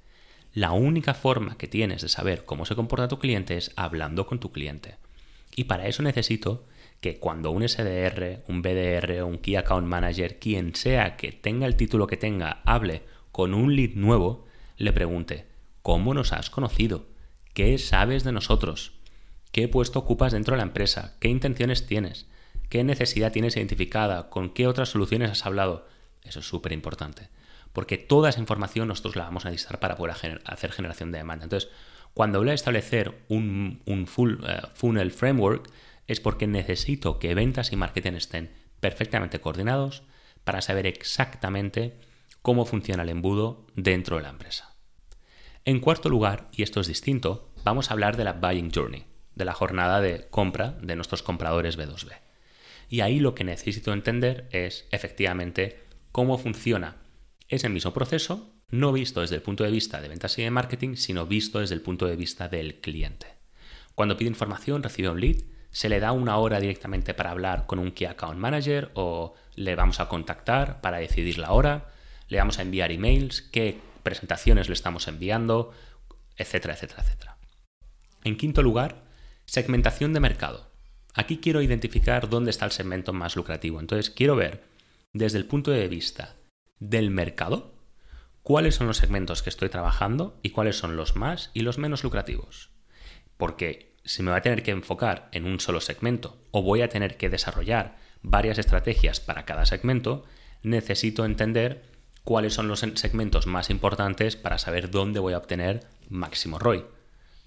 La 0.52 0.72
única 0.72 1.14
forma 1.14 1.56
que 1.56 1.68
tienes 1.68 2.02
de 2.02 2.08
saber 2.08 2.44
cómo 2.44 2.66
se 2.66 2.74
comporta 2.74 3.06
tu 3.06 3.20
cliente 3.20 3.56
es 3.56 3.70
hablando 3.76 4.26
con 4.26 4.40
tu 4.40 4.50
cliente. 4.50 4.96
Y 5.54 5.64
para 5.64 5.86
eso 5.86 6.02
necesito 6.02 6.66
que 7.00 7.18
cuando 7.18 7.52
un 7.52 7.66
SDR, 7.68 8.42
un 8.48 8.62
BDR, 8.62 9.22
un 9.22 9.38
Key 9.38 9.54
Account 9.54 9.86
Manager, 9.86 10.40
quien 10.40 10.74
sea 10.74 11.16
que 11.16 11.30
tenga 11.30 11.66
el 11.66 11.76
título 11.76 12.08
que 12.08 12.16
tenga, 12.16 12.62
hable 12.64 13.02
con 13.30 13.54
un 13.54 13.76
lead 13.76 13.94
nuevo, 13.94 14.44
le 14.76 14.92
pregunte, 14.92 15.46
¿cómo 15.82 16.14
nos 16.14 16.32
has 16.32 16.50
conocido? 16.50 17.06
¿Qué 17.52 17.78
sabes 17.78 18.24
de 18.24 18.32
nosotros? 18.32 18.92
¿Qué 19.52 19.68
puesto 19.68 20.00
ocupas 20.00 20.32
dentro 20.32 20.54
de 20.54 20.58
la 20.58 20.64
empresa? 20.64 21.14
¿Qué 21.20 21.28
intenciones 21.28 21.86
tienes? 21.86 22.26
¿Qué 22.70 22.82
necesidad 22.82 23.30
tienes 23.30 23.56
identificada? 23.56 24.30
¿Con 24.30 24.50
qué 24.50 24.66
otras 24.66 24.88
soluciones 24.88 25.30
has 25.30 25.46
hablado? 25.46 25.93
Eso 26.24 26.40
es 26.40 26.46
súper 26.46 26.72
importante. 26.72 27.28
Porque 27.72 27.98
toda 27.98 28.30
esa 28.30 28.40
información 28.40 28.88
nosotros 28.88 29.16
la 29.16 29.24
vamos 29.24 29.46
a 29.46 29.50
necesitar 29.50 29.80
para 29.80 29.96
poder 29.96 30.40
hacer 30.44 30.72
generación 30.72 31.12
de 31.12 31.18
demanda. 31.18 31.44
Entonces, 31.44 31.70
cuando 32.14 32.38
voy 32.38 32.50
a 32.50 32.54
establecer 32.54 33.24
un, 33.28 33.82
full 34.06 34.34
eh, 34.46 34.60
funnel 34.74 35.10
framework, 35.10 35.68
es 36.06 36.20
porque 36.20 36.46
necesito 36.46 37.18
que 37.18 37.34
ventas 37.34 37.72
y 37.72 37.76
marketing 37.76 38.12
estén 38.12 38.52
perfectamente 38.80 39.40
coordinados 39.40 40.02
para 40.44 40.60
saber 40.60 40.86
exactamente 40.86 41.98
cómo 42.42 42.66
funciona 42.66 43.02
el 43.02 43.08
embudo 43.08 43.66
dentro 43.74 44.16
de 44.16 44.22
la 44.22 44.28
empresa. 44.28 44.74
En 45.64 45.80
cuarto 45.80 46.08
lugar, 46.08 46.48
y 46.52 46.62
esto 46.62 46.80
es 46.80 46.86
distinto, 46.86 47.50
vamos 47.64 47.90
a 47.90 47.94
hablar 47.94 48.16
de 48.16 48.24
la 48.24 48.34
buying 48.34 48.70
journey, 48.70 49.06
de 49.34 49.44
la 49.44 49.54
jornada 49.54 50.00
de 50.00 50.28
compra 50.28 50.76
de 50.82 50.94
nuestros 50.94 51.22
compradores 51.22 51.78
B2B. 51.78 52.12
Y 52.90 53.00
ahí 53.00 53.18
lo 53.18 53.34
que 53.34 53.44
necesito 53.44 53.92
entender 53.92 54.46
es 54.52 54.86
efectivamente 54.90 55.80
cómo 56.14 56.38
funciona 56.38 56.98
ese 57.48 57.68
mismo 57.68 57.92
proceso, 57.92 58.54
no 58.70 58.92
visto 58.92 59.20
desde 59.20 59.34
el 59.34 59.42
punto 59.42 59.64
de 59.64 59.72
vista 59.72 60.00
de 60.00 60.06
ventas 60.06 60.38
y 60.38 60.44
de 60.44 60.50
marketing, 60.52 60.94
sino 60.94 61.26
visto 61.26 61.58
desde 61.58 61.74
el 61.74 61.80
punto 61.80 62.06
de 62.06 62.14
vista 62.14 62.48
del 62.48 62.80
cliente. 62.80 63.26
Cuando 63.96 64.16
pide 64.16 64.30
información, 64.30 64.84
recibe 64.84 65.08
un 65.08 65.20
lead, 65.20 65.38
¿Se 65.72 65.88
le 65.88 65.98
da 65.98 66.12
una 66.12 66.36
hora 66.36 66.60
directamente 66.60 67.14
para 67.14 67.32
hablar 67.32 67.66
con 67.66 67.80
un 67.80 67.90
Key 67.90 68.06
Account 68.06 68.38
Manager 68.38 68.92
o 68.94 69.34
le 69.56 69.74
vamos 69.74 69.98
a 69.98 70.08
contactar 70.08 70.80
para 70.80 70.98
decidir 70.98 71.36
la 71.36 71.50
hora? 71.50 71.90
¿Le 72.28 72.38
vamos 72.38 72.60
a 72.60 72.62
enviar 72.62 72.92
emails? 72.92 73.42
¿Qué 73.42 73.80
presentaciones 74.04 74.68
le 74.68 74.74
estamos 74.74 75.08
enviando? 75.08 75.72
Etcétera, 76.36 76.74
etcétera, 76.74 77.02
etcétera. 77.02 77.38
En 78.22 78.36
quinto 78.36 78.62
lugar, 78.62 79.02
segmentación 79.46 80.12
de 80.12 80.20
mercado. 80.20 80.70
Aquí 81.12 81.38
quiero 81.38 81.60
identificar 81.60 82.28
dónde 82.28 82.52
está 82.52 82.66
el 82.66 82.70
segmento 82.70 83.12
más 83.12 83.34
lucrativo. 83.34 83.80
Entonces 83.80 84.10
quiero 84.10 84.36
ver 84.36 84.73
desde 85.14 85.38
el 85.38 85.46
punto 85.46 85.70
de 85.70 85.88
vista 85.88 86.34
del 86.78 87.10
mercado 87.10 87.72
cuáles 88.42 88.74
son 88.74 88.86
los 88.86 88.98
segmentos 88.98 89.42
que 89.42 89.48
estoy 89.48 89.70
trabajando 89.70 90.38
y 90.42 90.50
cuáles 90.50 90.76
son 90.76 90.96
los 90.96 91.16
más 91.16 91.50
y 91.54 91.60
los 91.60 91.78
menos 91.78 92.04
lucrativos. 92.04 92.70
Porque 93.38 93.94
si 94.04 94.22
me 94.22 94.30
voy 94.30 94.38
a 94.38 94.42
tener 94.42 94.62
que 94.62 94.72
enfocar 94.72 95.28
en 95.32 95.46
un 95.46 95.60
solo 95.60 95.80
segmento 95.80 96.36
o 96.50 96.62
voy 96.62 96.82
a 96.82 96.88
tener 96.88 97.16
que 97.16 97.30
desarrollar 97.30 97.96
varias 98.22 98.58
estrategias 98.58 99.20
para 99.20 99.46
cada 99.46 99.64
segmento, 99.64 100.24
necesito 100.62 101.24
entender 101.24 101.84
cuáles 102.24 102.54
son 102.54 102.68
los 102.68 102.80
segmentos 102.80 103.46
más 103.46 103.70
importantes 103.70 104.36
para 104.36 104.58
saber 104.58 104.90
dónde 104.90 105.20
voy 105.20 105.34
a 105.34 105.38
obtener 105.38 105.86
máximo 106.08 106.58
ROI, 106.58 106.84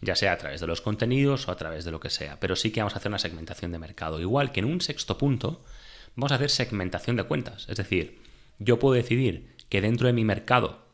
ya 0.01 0.15
sea 0.15 0.31
a 0.31 0.37
través 0.37 0.61
de 0.61 0.67
los 0.67 0.81
contenidos 0.81 1.47
o 1.47 1.51
a 1.51 1.57
través 1.57 1.83
de 1.83 1.91
lo 1.91 1.99
que 1.99 2.09
sea. 2.09 2.39
Pero 2.39 2.55
sí 2.55 2.71
que 2.71 2.79
vamos 2.79 2.95
a 2.95 2.99
hacer 2.99 3.09
una 3.09 3.19
segmentación 3.19 3.71
de 3.71 3.79
mercado. 3.79 4.19
Igual 4.19 4.51
que 4.51 4.61
en 4.61 4.65
un 4.65 4.81
sexto 4.81 5.17
punto, 5.17 5.63
vamos 6.17 6.33
a 6.33 6.35
hacer 6.35 6.49
segmentación 6.49 7.15
de 7.15 7.23
cuentas. 7.23 7.69
Es 7.69 7.77
decir, 7.77 8.19
yo 8.59 8.79
puedo 8.79 8.95
decidir 8.95 9.55
que 9.69 9.81
dentro 9.81 10.07
de 10.07 10.13
mi 10.13 10.25
mercado 10.25 10.91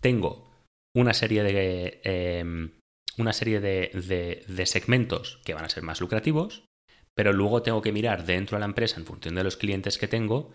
tengo 0.00 0.50
una 0.94 1.14
serie 1.14 1.42
de, 1.42 2.00
em, 2.04 2.72
una 3.16 3.32
serie 3.32 3.60
de 3.60 4.66
segmentos 4.66 5.40
que 5.44 5.54
van 5.54 5.64
a 5.64 5.70
ser 5.70 5.82
más 5.82 6.00
lucrativos, 6.00 6.64
pero 7.14 7.32
luego 7.32 7.62
tengo 7.62 7.82
que 7.82 7.92
mirar 7.92 8.26
dentro 8.26 8.56
de 8.56 8.60
la 8.60 8.66
empresa, 8.66 8.98
en 8.98 9.06
función 9.06 9.34
de 9.34 9.44
los 9.44 9.56
clientes 9.56 9.98
que 9.98 10.08
tengo, 10.08 10.52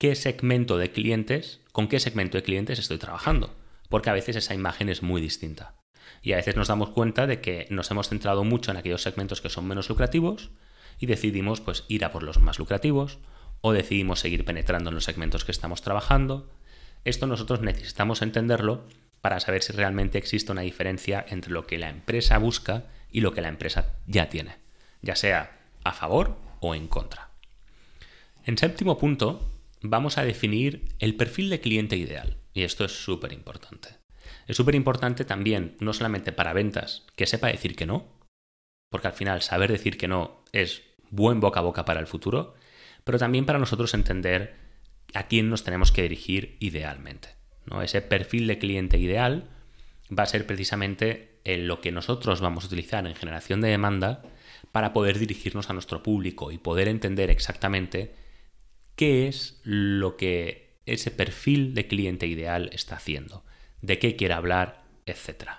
qué 0.00 0.14
segmento 0.14 0.78
de 0.78 0.90
clientes, 0.90 1.60
con 1.72 1.88
qué 1.88 2.00
segmento 2.00 2.38
de 2.38 2.42
clientes 2.42 2.78
estoy 2.78 2.98
trabajando, 2.98 3.54
porque 3.88 4.10
a 4.10 4.14
veces 4.14 4.36
esa 4.36 4.54
imagen 4.54 4.88
es 4.88 5.02
muy 5.02 5.20
distinta. 5.20 5.76
Y 6.22 6.32
a 6.32 6.36
veces 6.36 6.56
nos 6.56 6.68
damos 6.68 6.90
cuenta 6.90 7.26
de 7.26 7.40
que 7.40 7.66
nos 7.70 7.90
hemos 7.90 8.08
centrado 8.08 8.44
mucho 8.44 8.70
en 8.70 8.78
aquellos 8.78 9.02
segmentos 9.02 9.40
que 9.40 9.50
son 9.50 9.66
menos 9.66 9.88
lucrativos 9.88 10.50
y 10.98 11.06
decidimos 11.06 11.60
pues 11.60 11.84
ir 11.88 12.04
a 12.04 12.12
por 12.12 12.22
los 12.22 12.38
más 12.38 12.58
lucrativos 12.58 13.18
o 13.62 13.72
decidimos 13.72 14.20
seguir 14.20 14.44
penetrando 14.44 14.90
en 14.90 14.94
los 14.94 15.04
segmentos 15.04 15.44
que 15.44 15.52
estamos 15.52 15.80
trabajando. 15.80 16.50
Esto 17.04 17.26
nosotros 17.26 17.62
necesitamos 17.62 18.20
entenderlo 18.20 18.84
para 19.22 19.40
saber 19.40 19.62
si 19.62 19.72
realmente 19.72 20.18
existe 20.18 20.52
una 20.52 20.62
diferencia 20.62 21.24
entre 21.28 21.52
lo 21.52 21.66
que 21.66 21.78
la 21.78 21.88
empresa 21.88 22.36
busca 22.38 22.84
y 23.10 23.20
lo 23.20 23.32
que 23.32 23.40
la 23.40 23.48
empresa 23.48 23.94
ya 24.06 24.28
tiene, 24.28 24.56
ya 25.00 25.16
sea 25.16 25.56
a 25.84 25.92
favor 25.92 26.36
o 26.60 26.74
en 26.74 26.88
contra. 26.88 27.30
En 28.44 28.58
séptimo 28.58 28.98
punto, 28.98 29.48
vamos 29.80 30.18
a 30.18 30.24
definir 30.24 30.88
el 30.98 31.14
perfil 31.14 31.48
de 31.48 31.60
cliente 31.60 31.96
ideal. 31.96 32.36
Y 32.54 32.64
esto 32.64 32.84
es 32.84 32.92
súper 32.92 33.32
importante. 33.32 33.88
Es 34.46 34.56
súper 34.56 34.74
importante 34.74 35.24
también, 35.24 35.76
no 35.80 35.92
solamente 35.92 36.32
para 36.32 36.52
ventas, 36.52 37.04
que 37.16 37.26
sepa 37.26 37.46
decir 37.46 37.76
que 37.76 37.86
no, 37.86 38.06
porque 38.90 39.06
al 39.06 39.14
final 39.14 39.40
saber 39.42 39.70
decir 39.70 39.96
que 39.96 40.08
no 40.08 40.42
es 40.52 40.82
buen 41.10 41.40
boca 41.40 41.60
a 41.60 41.62
boca 41.62 41.84
para 41.84 42.00
el 42.00 42.06
futuro, 42.06 42.54
pero 43.04 43.18
también 43.18 43.46
para 43.46 43.58
nosotros 43.58 43.94
entender 43.94 44.54
a 45.14 45.26
quién 45.26 45.50
nos 45.50 45.64
tenemos 45.64 45.92
que 45.92 46.02
dirigir 46.02 46.56
idealmente. 46.60 47.30
¿no? 47.66 47.82
Ese 47.82 48.02
perfil 48.02 48.46
de 48.46 48.58
cliente 48.58 48.98
ideal 48.98 49.48
va 50.16 50.24
a 50.24 50.26
ser 50.26 50.46
precisamente 50.46 51.40
en 51.44 51.66
lo 51.66 51.80
que 51.80 51.92
nosotros 51.92 52.40
vamos 52.40 52.64
a 52.64 52.66
utilizar 52.68 53.06
en 53.06 53.14
generación 53.14 53.60
de 53.60 53.68
demanda 53.68 54.22
para 54.70 54.92
poder 54.92 55.18
dirigirnos 55.18 55.70
a 55.70 55.72
nuestro 55.72 56.02
público 56.02 56.52
y 56.52 56.58
poder 56.58 56.88
entender 56.88 57.30
exactamente 57.30 58.14
qué 58.96 59.28
es 59.28 59.60
lo 59.64 60.16
que 60.16 60.78
ese 60.86 61.10
perfil 61.10 61.74
de 61.74 61.86
cliente 61.86 62.26
ideal 62.26 62.70
está 62.72 62.96
haciendo, 62.96 63.44
de 63.80 63.98
qué 63.98 64.16
quiere 64.16 64.34
hablar, 64.34 64.84
etc. 65.06 65.50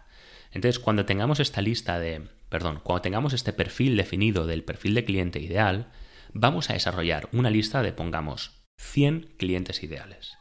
Entonces, 0.52 0.80
cuando 0.80 1.06
tengamos 1.06 1.40
esta 1.40 1.62
lista 1.62 2.00
de, 2.00 2.28
perdón, 2.50 2.80
cuando 2.84 3.02
tengamos 3.02 3.34
este 3.34 3.54
perfil 3.54 3.98
definido 3.98 4.46
del 4.46 4.64
perfil 4.64 4.94
de 4.94 5.06
cliente 5.06 5.40
ideal, 5.40 5.92
vamos 6.34 6.70
a 6.70 6.74
desarrollar 6.74 7.30
una 7.32 7.50
lista 7.50 7.82
de, 7.82 7.94
pongamos, 7.94 8.64
100 8.78 9.36
clientes 9.38 9.84
ideales. 9.84 10.38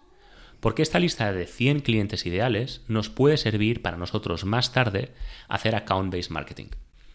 Porque 0.61 0.83
esta 0.83 0.99
lista 0.99 1.33
de 1.33 1.47
100 1.47 1.81
clientes 1.81 2.25
ideales 2.27 2.83
nos 2.89 3.09
puede 3.09 3.37
servir 3.37 3.83
para 3.83 3.97
nosotros 3.97 4.45
más 4.45 4.73
tarde 4.73 5.13
hacer 5.49 5.75
account-based 5.75 6.31
marketing. 6.31 6.69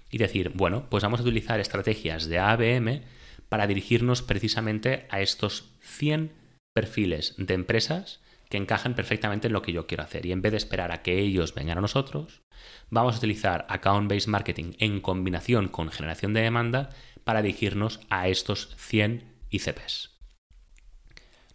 Y 0.10 0.18
decir, 0.18 0.52
bueno, 0.54 0.88
pues 0.90 1.04
vamos 1.04 1.20
a 1.20 1.24
utilizar 1.24 1.60
estrategias 1.60 2.28
de 2.28 2.40
ABM 2.40 3.02
para 3.50 3.68
dirigirnos 3.68 4.22
precisamente 4.22 5.08
a 5.10 5.22
estos 5.22 5.74
100 5.82 6.32
perfiles 6.74 7.36
de 7.38 7.54
empresas 7.54 8.22
que 8.50 8.58
encajan 8.58 8.96
perfectamente 8.96 9.48
en 9.48 9.54
lo 9.54 9.62
que 9.62 9.74
yo 9.74 9.88
quiero 9.88 10.04
hacer. 10.04 10.26
Y 10.26 10.32
en 10.32 10.42
vez 10.42 10.52
de 10.52 10.58
esperar 10.58 10.92
a 10.92 11.02
que 11.02 11.20
ellos 11.20 11.54
vengan 11.54 11.78
a 11.78 11.82
nosotros, 11.82 12.42
vamos 12.90 13.16
a 13.16 13.18
utilizar 13.18 13.66
account-based 13.70 14.30
marketing 14.30 14.74
en 14.80 15.02
combinación 15.02 15.68
con 15.68 15.90
generación 15.90 16.34
de 16.34 16.42
demanda 16.42 16.90
para 17.28 17.42
dirigirnos 17.42 18.00
a 18.10 18.30
estos 18.30 18.74
100 18.78 19.26
ICPs. 19.50 20.18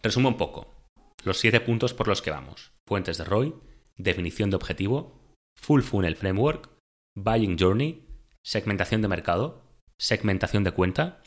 Resumo 0.03 0.29
un 0.29 0.37
poco. 0.37 0.71
Los 1.25 1.39
siete 1.39 1.61
puntos 1.61 1.95
por 1.95 2.09
los 2.09 2.21
que 2.21 2.31
vamos. 2.31 2.73
Fuentes 2.87 3.17
de 3.17 3.25
ROI, 3.25 3.55
definición 3.97 4.51
de 4.51 4.57
objetivo, 4.57 5.19
Full 5.59 5.81
Funnel 5.81 6.17
Framework, 6.17 6.69
Buying 7.15 7.59
Journey, 7.59 8.07
segmentación 8.43 9.01
de 9.01 9.09
mercado, 9.09 9.63
segmentación 9.99 10.63
de 10.63 10.73
cuenta, 10.73 11.23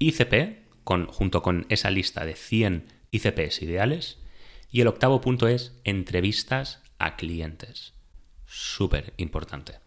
ICP, 0.00 0.74
junto 0.84 1.42
con 1.42 1.64
esa 1.68 1.92
lista 1.92 2.24
de 2.24 2.34
100 2.34 2.88
ICPs 3.12 3.62
ideales. 3.62 4.18
Y 4.72 4.80
el 4.80 4.88
octavo 4.88 5.20
punto 5.20 5.46
es 5.46 5.80
entrevistas 5.84 6.82
a 6.98 7.14
clientes. 7.14 7.94
Súper 8.44 9.14
importante. 9.18 9.78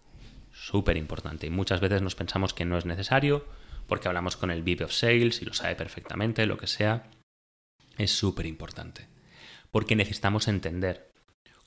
Súper 0.53 0.95
importante. 0.95 1.47
Y 1.47 1.49
muchas 1.49 1.81
veces 1.81 2.01
nos 2.01 2.15
pensamos 2.15 2.53
que 2.53 2.63
no 2.63 2.77
es 2.77 2.85
necesario 2.85 3.45
porque 3.87 4.07
hablamos 4.07 4.37
con 4.37 4.51
el 4.51 4.61
VP 4.61 4.83
of 4.83 4.91
Sales 4.91 5.41
y 5.41 5.45
lo 5.45 5.53
sabe 5.53 5.75
perfectamente, 5.75 6.45
lo 6.45 6.57
que 6.57 6.67
sea. 6.67 7.09
Es 7.97 8.11
súper 8.11 8.45
importante. 8.45 9.07
Porque 9.71 9.95
necesitamos 9.95 10.47
entender 10.47 11.11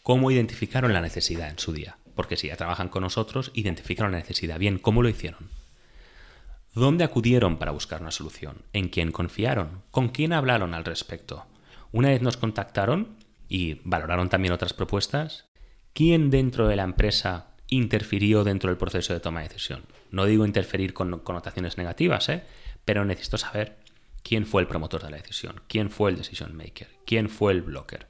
cómo 0.02 0.30
identificaron 0.30 0.92
la 0.92 1.00
necesidad 1.00 1.50
en 1.50 1.58
su 1.58 1.72
día. 1.72 1.98
Porque 2.14 2.36
si 2.36 2.48
ya 2.48 2.56
trabajan 2.56 2.88
con 2.88 3.02
nosotros, 3.02 3.50
identificaron 3.54 4.12
la 4.12 4.18
necesidad. 4.18 4.58
Bien, 4.58 4.78
¿cómo 4.78 5.02
lo 5.02 5.08
hicieron? 5.08 5.50
¿Dónde 6.74 7.02
acudieron 7.02 7.58
para 7.58 7.72
buscar 7.72 8.00
una 8.00 8.12
solución? 8.12 8.62
¿En 8.72 8.88
quién 8.88 9.10
confiaron? 9.10 9.82
¿Con 9.90 10.08
quién 10.08 10.32
hablaron 10.32 10.74
al 10.74 10.84
respecto? 10.84 11.46
Una 11.90 12.10
vez 12.10 12.22
nos 12.22 12.36
contactaron 12.36 13.16
y 13.48 13.80
valoraron 13.82 14.28
también 14.28 14.52
otras 14.52 14.72
propuestas, 14.72 15.46
¿quién 15.92 16.30
dentro 16.30 16.68
de 16.68 16.76
la 16.76 16.84
empresa 16.84 17.49
interfirió 17.70 18.44
dentro 18.44 18.68
del 18.68 18.76
proceso 18.76 19.14
de 19.14 19.20
toma 19.20 19.40
de 19.40 19.48
decisión? 19.48 19.84
No 20.10 20.26
digo 20.26 20.44
interferir 20.44 20.92
con 20.92 21.20
connotaciones 21.20 21.78
negativas, 21.78 22.28
¿eh? 22.28 22.42
pero 22.84 23.04
necesito 23.04 23.38
saber 23.38 23.78
quién 24.22 24.46
fue 24.46 24.62
el 24.62 24.68
promotor 24.68 25.02
de 25.02 25.10
la 25.10 25.16
decisión, 25.16 25.62
quién 25.68 25.90
fue 25.90 26.10
el 26.10 26.16
decision 26.16 26.56
maker, 26.56 26.88
quién 27.06 27.28
fue 27.28 27.52
el 27.52 27.62
blocker, 27.62 28.08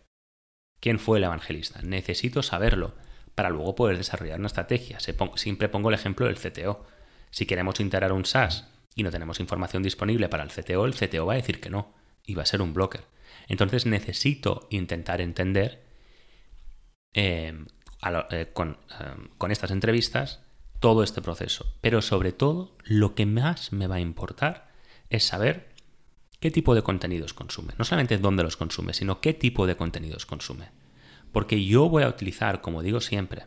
quién 0.80 0.98
fue 0.98 1.18
el 1.18 1.24
evangelista. 1.24 1.80
Necesito 1.82 2.42
saberlo 2.42 2.94
para 3.34 3.50
luego 3.50 3.74
poder 3.74 3.96
desarrollar 3.96 4.38
una 4.38 4.48
estrategia. 4.48 4.98
Siempre 5.00 5.68
pongo 5.68 5.88
el 5.88 5.94
ejemplo 5.94 6.26
del 6.26 6.36
CTO. 6.36 6.84
Si 7.30 7.46
queremos 7.46 7.80
integrar 7.80 8.12
un 8.12 8.24
SaaS 8.24 8.68
y 8.94 9.02
no 9.02 9.10
tenemos 9.10 9.40
información 9.40 9.82
disponible 9.82 10.28
para 10.28 10.42
el 10.42 10.50
CTO, 10.50 10.84
el 10.84 10.94
CTO 10.94 11.26
va 11.26 11.34
a 11.34 11.36
decir 11.36 11.60
que 11.60 11.70
no 11.70 11.94
y 12.24 12.34
va 12.34 12.42
a 12.42 12.46
ser 12.46 12.60
un 12.60 12.74
blocker. 12.74 13.04
Entonces 13.48 13.86
necesito 13.86 14.66
intentar 14.70 15.20
entender 15.20 15.82
eh, 18.30 18.52
em, 18.54 19.28
con 19.38 19.50
estas 19.50 19.70
entrevistas 19.70 20.40
todo 20.80 21.02
este 21.02 21.22
proceso. 21.22 21.74
Pero 21.80 22.02
sobre 22.02 22.32
todo, 22.32 22.76
lo 22.84 23.14
que 23.14 23.26
más 23.26 23.72
me 23.72 23.86
va 23.86 23.96
a 23.96 24.00
importar 24.00 24.70
es 25.10 25.24
saber 25.24 25.68
qué 26.40 26.50
tipo 26.50 26.74
de 26.74 26.82
contenidos 26.82 27.34
consume. 27.34 27.74
No 27.78 27.84
solamente 27.84 28.18
dónde 28.18 28.42
los 28.42 28.56
consume, 28.56 28.94
sino 28.94 29.20
qué 29.20 29.34
tipo 29.34 29.66
de 29.66 29.76
contenidos 29.76 30.26
consume. 30.26 30.68
Porque 31.32 31.64
yo 31.64 31.88
voy 31.88 32.02
a 32.02 32.08
utilizar, 32.08 32.60
como 32.60 32.82
digo 32.82 33.00
siempre, 33.00 33.46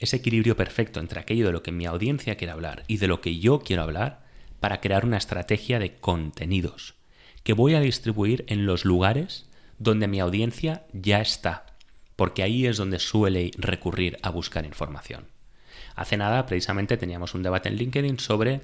ese 0.00 0.16
equilibrio 0.16 0.56
perfecto 0.56 0.98
entre 0.98 1.20
aquello 1.20 1.46
de 1.46 1.52
lo 1.52 1.62
que 1.62 1.72
mi 1.72 1.86
audiencia 1.86 2.36
quiere 2.36 2.52
hablar 2.52 2.84
y 2.88 2.96
de 2.96 3.06
lo 3.06 3.20
que 3.20 3.38
yo 3.38 3.60
quiero 3.60 3.82
hablar 3.82 4.24
para 4.58 4.80
crear 4.80 5.04
una 5.04 5.18
estrategia 5.18 5.78
de 5.78 5.96
contenidos 5.96 6.94
que 7.42 7.52
voy 7.52 7.74
a 7.74 7.80
distribuir 7.80 8.44
en 8.48 8.66
los 8.66 8.84
lugares 8.84 9.46
donde 9.78 10.08
mi 10.08 10.20
audiencia 10.20 10.86
ya 10.92 11.20
está, 11.20 11.66
porque 12.16 12.42
ahí 12.42 12.66
es 12.66 12.76
donde 12.76 12.98
suele 12.98 13.50
recurrir 13.56 14.18
a 14.22 14.30
buscar 14.30 14.64
información. 14.64 15.26
Hace 15.94 16.16
nada, 16.16 16.46
precisamente, 16.46 16.96
teníamos 16.96 17.34
un 17.34 17.42
debate 17.42 17.68
en 17.68 17.76
LinkedIn 17.76 18.18
sobre 18.18 18.60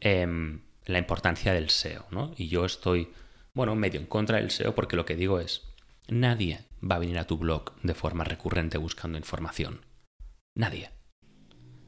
em, 0.00 0.60
la 0.86 0.98
importancia 0.98 1.52
del 1.52 1.70
SEO, 1.70 2.06
¿no? 2.10 2.34
Y 2.36 2.48
yo 2.48 2.64
estoy, 2.64 3.08
bueno, 3.54 3.74
medio 3.74 4.00
en 4.00 4.06
contra 4.06 4.38
del 4.38 4.50
SEO 4.50 4.74
porque 4.74 4.96
lo 4.96 5.04
que 5.04 5.16
digo 5.16 5.40
es, 5.40 5.62
nadie 6.08 6.64
va 6.82 6.96
a 6.96 7.00
venir 7.00 7.18
a 7.18 7.26
tu 7.26 7.38
blog 7.38 7.74
de 7.82 7.94
forma 7.94 8.24
recurrente 8.24 8.78
buscando 8.78 9.18
información. 9.18 9.82
Nadie. 10.54 10.90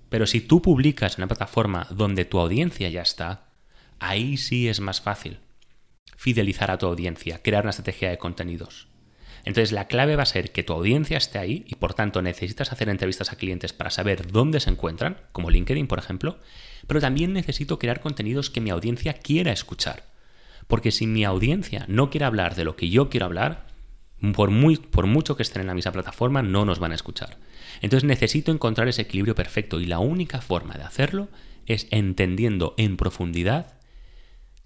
Pero 0.08 0.26
si 0.26 0.40
tú 0.40 0.62
publicas 0.62 1.14
en 1.14 1.22
una 1.22 1.28
plataforma 1.28 1.88
donde 1.90 2.24
tu 2.24 2.38
audiencia 2.38 2.88
ya 2.88 3.02
está, 3.02 3.48
ahí 3.98 4.36
sí 4.36 4.68
es 4.68 4.80
más 4.80 5.00
fácil 5.00 5.38
fidelizar 6.16 6.70
a 6.70 6.78
tu 6.78 6.86
audiencia, 6.86 7.42
crear 7.42 7.64
una 7.64 7.70
estrategia 7.70 8.10
de 8.10 8.18
contenidos. 8.18 8.88
Entonces 9.44 9.72
la 9.72 9.86
clave 9.86 10.16
va 10.16 10.22
a 10.22 10.26
ser 10.26 10.52
que 10.52 10.62
tu 10.62 10.72
audiencia 10.72 11.18
esté 11.18 11.38
ahí 11.38 11.64
y 11.68 11.74
por 11.74 11.94
tanto 11.94 12.22
necesitas 12.22 12.72
hacer 12.72 12.88
entrevistas 12.88 13.32
a 13.32 13.36
clientes 13.36 13.72
para 13.72 13.90
saber 13.90 14.32
dónde 14.32 14.60
se 14.60 14.70
encuentran, 14.70 15.18
como 15.32 15.50
LinkedIn 15.50 15.86
por 15.86 15.98
ejemplo, 15.98 16.38
pero 16.86 17.00
también 17.00 17.32
necesito 17.32 17.78
crear 17.78 18.00
contenidos 18.00 18.50
que 18.50 18.60
mi 18.60 18.70
audiencia 18.70 19.14
quiera 19.14 19.52
escuchar. 19.52 20.04
Porque 20.66 20.90
si 20.90 21.06
mi 21.06 21.24
audiencia 21.24 21.84
no 21.88 22.10
quiere 22.10 22.24
hablar 22.24 22.54
de 22.54 22.64
lo 22.64 22.74
que 22.74 22.88
yo 22.88 23.10
quiero 23.10 23.26
hablar, 23.26 23.66
por, 24.32 24.50
muy, 24.50 24.76
por 24.76 25.06
mucho 25.06 25.36
que 25.36 25.42
estén 25.42 25.60
en 25.60 25.66
la 25.68 25.74
misma 25.74 25.92
plataforma, 25.92 26.42
no 26.42 26.64
nos 26.64 26.78
van 26.78 26.92
a 26.92 26.94
escuchar. 26.94 27.36
Entonces 27.82 28.04
necesito 28.04 28.50
encontrar 28.50 28.88
ese 28.88 29.02
equilibrio 29.02 29.34
perfecto 29.34 29.80
y 29.80 29.86
la 29.86 29.98
única 29.98 30.40
forma 30.40 30.74
de 30.74 30.84
hacerlo 30.84 31.28
es 31.66 31.86
entendiendo 31.90 32.74
en 32.78 32.96
profundidad 32.96 33.74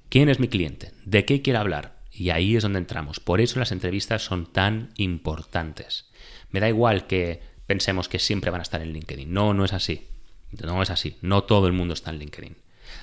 quién 0.08 0.28
es 0.28 0.38
mi 0.38 0.48
cliente, 0.48 0.92
de 1.04 1.24
qué 1.24 1.42
quiere 1.42 1.58
hablar. 1.58 1.97
Y 2.18 2.30
ahí 2.30 2.56
es 2.56 2.64
donde 2.64 2.80
entramos. 2.80 3.20
Por 3.20 3.40
eso 3.40 3.60
las 3.60 3.70
entrevistas 3.70 4.24
son 4.24 4.46
tan 4.46 4.90
importantes. 4.96 6.10
Me 6.50 6.58
da 6.58 6.68
igual 6.68 7.06
que 7.06 7.40
pensemos 7.66 8.08
que 8.08 8.18
siempre 8.18 8.50
van 8.50 8.60
a 8.60 8.64
estar 8.64 8.82
en 8.82 8.92
LinkedIn. 8.92 9.32
No, 9.32 9.54
no 9.54 9.64
es 9.64 9.72
así. 9.72 10.08
No 10.50 10.82
es 10.82 10.90
así. 10.90 11.16
No 11.22 11.44
todo 11.44 11.68
el 11.68 11.72
mundo 11.74 11.94
está 11.94 12.10
en 12.10 12.18
LinkedIn. 12.18 12.56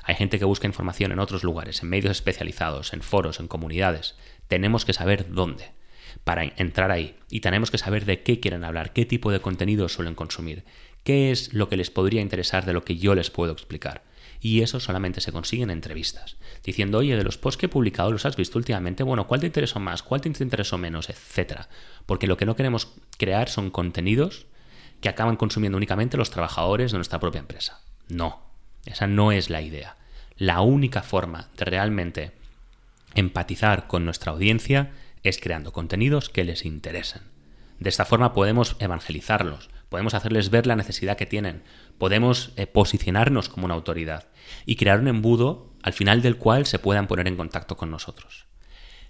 Hay 0.04 0.16
gente 0.16 0.38
que 0.38 0.44
busca 0.44 0.68
información 0.68 1.14
en 1.14 1.20
otros 1.20 1.44
lugares, 1.44 1.82
en 1.82 1.90
medios 1.90 2.12
especializados, 2.12 2.92
en 2.92 3.02
foros, 3.02 3.40
en 3.40 3.48
comunidades. 3.48 4.16
Tenemos 4.50 4.84
que 4.84 4.94
saber 4.94 5.32
dónde 5.32 5.72
para 6.26 6.44
entrar 6.58 6.92
ahí. 6.92 7.16
Y 7.30 7.40
tenemos 7.40 7.72
que 7.72 7.78
saber 7.78 8.04
de 8.04 8.22
qué 8.22 8.42
quieren 8.42 8.66
hablar, 8.66 8.92
qué 8.92 9.06
tipo 9.06 9.32
de 9.32 9.40
contenido 9.40 9.88
suelen 9.88 10.16
consumir, 10.16 10.66
qué 11.06 11.32
es 11.32 11.54
lo 11.54 11.70
que 11.70 11.78
les 11.78 11.90
podría 11.90 12.22
interesar 12.22 12.66
de 12.66 12.74
lo 12.74 12.84
que 12.84 12.98
yo 12.98 13.16
les 13.16 13.30
puedo 13.30 13.54
explicar. 13.54 14.04
Y 14.42 14.62
eso 14.62 14.80
solamente 14.80 15.22
se 15.22 15.32
consigue 15.32 15.64
en 15.64 15.70
entrevistas. 15.70 16.38
Diciendo, 16.64 17.00
oye, 17.00 17.16
de 17.16 17.24
los 17.24 17.38
posts 17.38 17.58
que 17.58 17.66
he 17.66 17.70
publicado, 17.70 18.12
los 18.12 18.26
has 18.26 18.36
visto 18.36 18.58
últimamente, 18.58 19.04
bueno, 19.04 19.28
¿cuál 19.28 19.40
te 19.40 19.48
interesó 19.48 19.80
más? 19.80 20.04
¿Cuál 20.04 20.22
te 20.22 20.30
interesó 20.30 20.78
menos? 20.78 21.10
Etcétera. 21.10 21.70
Porque 22.06 22.28
lo 22.28 22.38
que 22.38 22.46
no 22.46 22.56
queremos 22.56 22.94
crear 23.18 23.50
son 23.50 23.72
contenidos 23.72 24.46
que 25.02 25.10
acaban 25.10 25.36
consumiendo 25.36 25.78
únicamente 25.78 26.18
los 26.18 26.32
trabajadores 26.32 26.92
de 26.92 26.98
nuestra 26.98 27.20
propia 27.20 27.40
empresa. 27.40 27.80
No, 28.08 28.42
esa 28.86 29.08
no 29.08 29.32
es 29.32 29.50
la 29.50 29.62
idea. 29.62 29.98
La 30.38 30.62
única 30.62 31.02
forma 31.02 31.50
de 31.58 31.66
realmente 31.66 32.32
empatizar 33.14 33.88
con 33.88 34.06
nuestra 34.06 34.32
audiencia 34.32 34.92
es 35.24 35.40
creando 35.40 35.74
contenidos 35.74 36.30
que 36.30 36.44
les 36.44 36.66
interesen. 36.66 37.24
De 37.80 37.90
esta 37.90 38.06
forma 38.06 38.34
podemos 38.34 38.76
evangelizarlos, 38.80 39.70
podemos 39.90 40.14
hacerles 40.14 40.50
ver 40.50 40.68
la 40.68 40.76
necesidad 40.76 41.18
que 41.18 41.26
tienen, 41.26 41.64
podemos 41.98 42.54
eh, 42.56 42.68
posicionarnos 42.68 43.50
como 43.50 43.66
una 43.66 43.76
autoridad 43.76 44.28
y 44.66 44.76
crear 44.76 45.00
un 45.00 45.08
embudo 45.08 45.74
al 45.84 45.94
final 45.94 46.22
del 46.22 46.38
cual 46.38 46.66
se 46.66 46.80
puedan 46.80 47.08
poner 47.08 47.28
en 47.28 47.38
contacto 47.38 47.78
con 47.78 47.92
nosotros. 47.92 48.48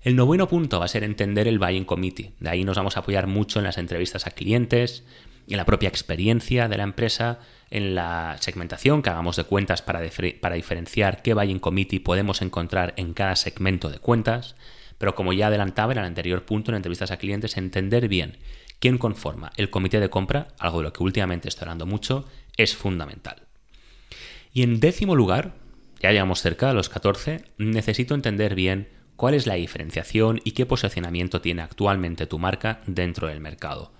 El 0.02 0.16
noveno 0.16 0.48
punto 0.48 0.78
va 0.78 0.86
a 0.86 0.90
ser 0.90 1.04
entender 1.04 1.48
el 1.48 1.58
buying 1.58 1.86
committee. 1.86 2.34
De 2.40 2.50
ahí 2.50 2.64
nos 2.64 2.78
vamos 2.78 2.96
a 2.96 3.00
apoyar 3.00 3.26
mucho 3.26 3.60
en 3.60 3.66
las 3.66 3.80
entrevistas 3.80 4.28
a 4.28 4.32
clientes, 4.32 5.04
en 5.48 5.58
la 5.58 5.66
propia 5.66 5.90
experiencia 5.90 6.68
de 6.68 6.78
la 6.78 6.84
empresa, 6.84 7.40
en 7.72 7.96
la 7.96 8.36
segmentación 8.40 9.02
que 9.02 9.10
hagamos 9.10 9.36
de 9.36 9.46
cuentas 9.46 9.82
para, 9.82 10.02
para 10.42 10.56
diferenciar 10.56 11.24
qué 11.24 11.34
buying 11.34 11.60
committee 11.60 12.00
podemos 12.00 12.42
encontrar 12.42 12.94
en 12.98 13.14
cada 13.14 13.36
segmento 13.36 13.90
de 13.90 13.98
cuentas. 13.98 14.56
Pero 14.98 15.16
como 15.16 15.34
ya 15.34 15.48
adelantaba 15.48 15.94
en 15.94 16.00
el 16.00 16.06
anterior 16.06 16.46
punto 16.46 16.72
en 16.72 16.76
entrevistas 16.76 17.12
a 17.12 17.18
clientes, 17.18 17.58
entender 17.58 18.08
bien 18.08 18.38
quién 18.80 18.98
conforma 18.98 19.52
el 19.58 19.70
comité 19.70 20.00
de 20.00 20.10
compra, 20.10 20.50
algo 20.60 20.80
de 20.80 20.86
lo 20.86 20.94
que 20.94 21.04
últimamente 21.04 21.50
estoy 21.50 21.66
hablando 21.66 21.86
mucho, 21.86 22.26
es 22.58 22.76
fundamental. 22.76 23.44
Y 24.54 24.64
en 24.64 24.80
décimo 24.80 25.16
lugar, 25.16 25.56
ya 26.00 26.12
llegamos 26.12 26.42
cerca 26.42 26.68
de 26.68 26.74
los 26.74 26.90
14, 26.90 27.44
necesito 27.58 28.16
entender 28.16 28.56
bien 28.56 28.90
cuál 29.16 29.34
es 29.34 29.48
la 29.48 29.56
diferenciación 29.56 30.42
y 30.44 30.52
qué 30.52 30.66
posicionamiento 30.66 31.42
tiene 31.42 31.62
actualmente 31.62 32.28
tu 32.28 32.40
marca 32.40 32.82
dentro 32.86 33.28
del 33.28 33.40
mercado. 33.40 33.92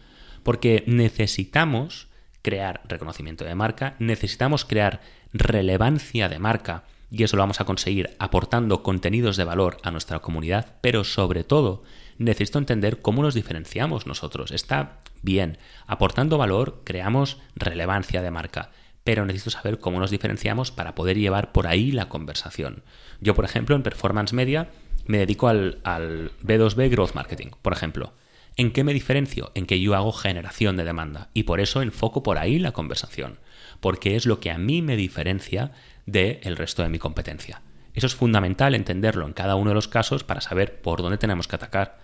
Porque 0.44 0.84
necesitamos 0.88 2.08
crear 2.42 2.82
reconocimiento 2.86 3.44
de 3.44 3.56
marca, 3.56 3.96
necesitamos 4.00 4.66
crear 4.66 5.02
relevancia 5.34 6.30
de 6.30 6.40
marca 6.40 6.84
y 7.12 7.24
eso 7.24 7.38
lo 7.38 7.44
vamos 7.44 7.62
a 7.62 7.66
conseguir 7.66 8.16
aportando 8.20 8.84
contenidos 8.84 9.38
de 9.38 9.44
valor 9.44 9.78
a 9.84 9.92
nuestra 9.92 10.20
comunidad, 10.20 10.76
pero 10.82 11.04
sobre 11.04 11.44
todo 11.44 11.84
necesito 12.18 12.60
entender 12.60 13.02
cómo 13.02 13.22
nos 13.22 13.34
diferenciamos 13.34 14.08
nosotros. 14.08 14.52
Está 14.52 15.00
bien, 15.22 15.58
aportando 15.88 16.38
valor 16.38 16.82
creamos 16.84 17.38
relevancia 17.56 18.22
de 18.22 18.32
marca, 18.32 18.72
pero 19.04 19.26
necesito 19.26 19.52
saber 19.52 19.80
cómo 19.80 20.00
nos 20.00 20.12
diferenciamos 20.12 20.72
para 20.72 20.96
poder 20.96 21.18
llevar 21.18 21.52
por 21.52 21.68
ahí 21.68 21.92
la 21.92 22.10
conversación. 22.10 22.84
Yo, 23.22 23.36
por 23.36 23.46
ejemplo, 23.46 23.76
en 23.76 23.84
Performance 23.84 24.34
Media 24.34 24.70
me 25.06 25.20
dedico 25.20 25.48
al, 25.48 25.80
al 25.84 26.32
B2B 26.44 26.90
Growth 26.90 27.14
Marketing, 27.14 27.52
por 27.62 27.74
ejemplo. 27.74 28.14
¿En 28.58 28.72
qué 28.72 28.86
me 28.86 28.94
diferencio? 28.94 29.52
En 29.54 29.66
que 29.66 29.82
yo 29.82 29.96
hago 29.96 30.14
generación 30.14 30.78
de 30.78 30.86
demanda 30.86 31.30
y 31.34 31.44
por 31.44 31.60
eso 31.60 31.82
enfoco 31.82 32.24
por 32.24 32.38
ahí 32.38 32.58
la 32.58 32.72
conversación, 32.72 33.38
porque 33.82 34.16
es 34.16 34.26
lo 34.26 34.40
que 34.40 34.50
a 34.50 34.58
mí 34.58 34.82
me 34.82 34.96
diferencia 34.96 35.74
del 36.06 36.58
resto 36.58 36.84
de 36.84 36.90
mi 36.90 37.00
competencia. 37.00 37.62
Eso 37.94 38.08
es 38.08 38.16
fundamental 38.16 38.76
entenderlo 38.76 39.26
en 39.26 39.34
cada 39.34 39.56
uno 39.56 39.70
de 39.70 39.76
los 39.76 39.88
casos 39.88 40.24
para 40.24 40.42
saber 40.42 40.82
por 40.82 41.02
dónde 41.02 41.18
tenemos 41.18 41.48
que 41.48 41.56
atacar. 41.56 42.00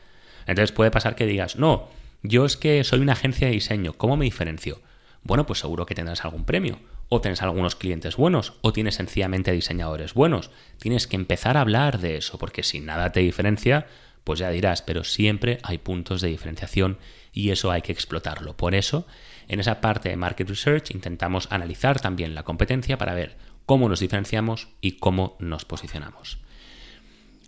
Entonces 0.47 0.71
puede 0.71 0.91
pasar 0.91 1.15
que 1.15 1.25
digas, 1.25 1.57
no, 1.57 1.89
yo 2.23 2.45
es 2.45 2.55
que 2.55 2.83
soy 2.83 2.99
una 2.99 3.13
agencia 3.13 3.47
de 3.47 3.53
diseño, 3.53 3.93
¿cómo 3.93 4.17
me 4.17 4.25
diferencio? 4.25 4.81
Bueno, 5.23 5.45
pues 5.45 5.59
seguro 5.59 5.85
que 5.85 5.95
tendrás 5.95 6.23
algún 6.23 6.45
premio, 6.45 6.79
o 7.09 7.21
tienes 7.21 7.41
algunos 7.41 7.75
clientes 7.75 8.15
buenos, 8.15 8.53
o 8.61 8.73
tienes 8.73 8.95
sencillamente 8.95 9.51
diseñadores 9.51 10.13
buenos. 10.13 10.49
Tienes 10.79 11.07
que 11.07 11.15
empezar 11.15 11.57
a 11.57 11.61
hablar 11.61 11.99
de 11.99 12.17
eso, 12.17 12.37
porque 12.37 12.63
si 12.63 12.79
nada 12.79 13.11
te 13.11 13.19
diferencia, 13.19 13.85
pues 14.23 14.39
ya 14.39 14.49
dirás, 14.49 14.81
pero 14.81 15.03
siempre 15.03 15.59
hay 15.63 15.77
puntos 15.77 16.21
de 16.21 16.29
diferenciación 16.29 16.97
y 17.33 17.49
eso 17.49 17.71
hay 17.71 17.81
que 17.81 17.91
explotarlo. 17.91 18.55
Por 18.55 18.75
eso, 18.75 19.05
en 19.47 19.59
esa 19.59 19.81
parte 19.81 20.09
de 20.09 20.15
Market 20.15 20.47
Research 20.47 20.91
intentamos 20.91 21.51
analizar 21.51 21.99
también 21.99 22.33
la 22.33 22.43
competencia 22.43 22.97
para 22.97 23.13
ver 23.13 23.35
cómo 23.65 23.89
nos 23.89 23.99
diferenciamos 23.99 24.69
y 24.81 24.93
cómo 24.93 25.35
nos 25.39 25.65
posicionamos. 25.65 26.39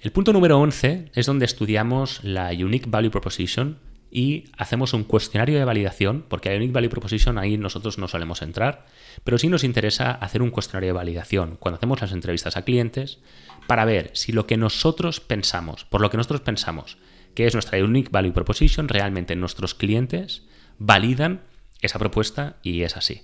El 0.02 0.12
punto 0.12 0.34
número 0.34 0.60
11 0.60 1.12
es 1.14 1.26
donde 1.26 1.46
estudiamos 1.46 2.24
la 2.24 2.50
Unique 2.52 2.90
Value 2.90 3.10
Proposition 3.12 3.80
y 4.12 4.46
hacemos 4.58 4.94
un 4.94 5.06
cuestionario 5.06 5.58
de 5.58 5.66
validación, 5.66 6.26
porque 6.28 6.50
la 6.50 6.58
Unique 6.58 6.74
Value 6.74 6.90
Proposition 6.90 7.38
ahí 7.38 7.58
nosotros 7.58 7.98
no 7.98 8.08
solemos 8.08 8.42
entrar, 8.42 8.86
pero 9.24 9.38
sí 9.38 9.48
nos 9.48 9.64
interesa 9.64 10.12
hacer 10.12 10.42
un 10.42 10.52
cuestionario 10.52 10.90
de 10.90 10.94
validación 10.94 11.58
cuando 11.60 11.78
hacemos 11.78 12.02
las 12.02 12.12
entrevistas 12.12 12.58
a 12.58 12.64
clientes 12.64 13.20
para 13.66 13.86
ver 13.86 14.12
si 14.14 14.32
lo 14.32 14.46
que 14.46 14.58
nosotros 14.58 15.20
pensamos, 15.20 15.86
por 15.86 16.02
lo 16.02 16.10
que 16.10 16.18
nosotros 16.18 16.42
pensamos 16.42 16.98
que 17.34 17.48
es 17.48 17.54
nuestra 17.54 17.84
Unique 17.84 18.10
Value 18.12 18.34
Proposition, 18.34 18.88
realmente 18.88 19.36
nuestros 19.36 19.74
clientes 19.74 20.44
validan 20.78 21.42
esa 21.82 22.00
propuesta 22.00 22.58
y 22.62 22.84
es 22.84 22.98
así. 22.98 23.24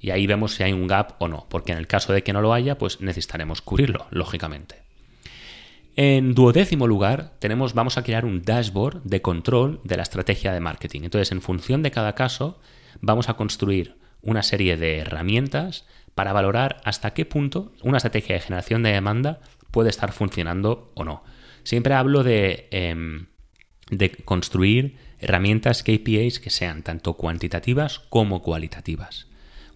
Y 0.00 0.10
ahí 0.10 0.26
vemos 0.26 0.54
si 0.54 0.62
hay 0.62 0.72
un 0.72 0.86
gap 0.86 1.14
o 1.18 1.28
no, 1.28 1.46
porque 1.50 1.72
en 1.72 1.78
el 1.78 1.86
caso 1.86 2.12
de 2.12 2.22
que 2.22 2.32
no 2.32 2.40
lo 2.40 2.54
haya, 2.54 2.78
pues 2.78 3.00
necesitaremos 3.00 3.60
cubrirlo, 3.60 4.06
lógicamente. 4.10 4.76
En 5.96 6.34
duodécimo 6.34 6.86
lugar, 6.86 7.34
tenemos, 7.40 7.74
vamos 7.74 7.98
a 7.98 8.02
crear 8.02 8.24
un 8.24 8.42
dashboard 8.42 9.02
de 9.02 9.20
control 9.20 9.80
de 9.84 9.96
la 9.96 10.02
estrategia 10.02 10.52
de 10.52 10.60
marketing. 10.60 11.02
Entonces, 11.04 11.32
en 11.32 11.42
función 11.42 11.82
de 11.82 11.90
cada 11.90 12.14
caso, 12.14 12.58
vamos 13.00 13.28
a 13.28 13.34
construir 13.34 13.96
una 14.22 14.42
serie 14.42 14.76
de 14.76 14.98
herramientas 14.98 15.86
para 16.14 16.32
valorar 16.32 16.80
hasta 16.84 17.12
qué 17.12 17.24
punto 17.24 17.72
una 17.82 17.98
estrategia 17.98 18.34
de 18.34 18.40
generación 18.40 18.82
de 18.82 18.92
demanda 18.92 19.40
puede 19.70 19.90
estar 19.90 20.12
funcionando 20.12 20.92
o 20.94 21.04
no. 21.04 21.22
Siempre 21.62 21.94
hablo 21.94 22.22
de, 22.22 22.68
em, 22.70 23.26
de 23.90 24.10
construir 24.10 24.96
herramientas 25.18 25.82
KPIs 25.82 26.40
que 26.40 26.50
sean 26.50 26.82
tanto 26.82 27.14
cuantitativas 27.14 27.98
como 28.08 28.42
cualitativas. 28.42 29.29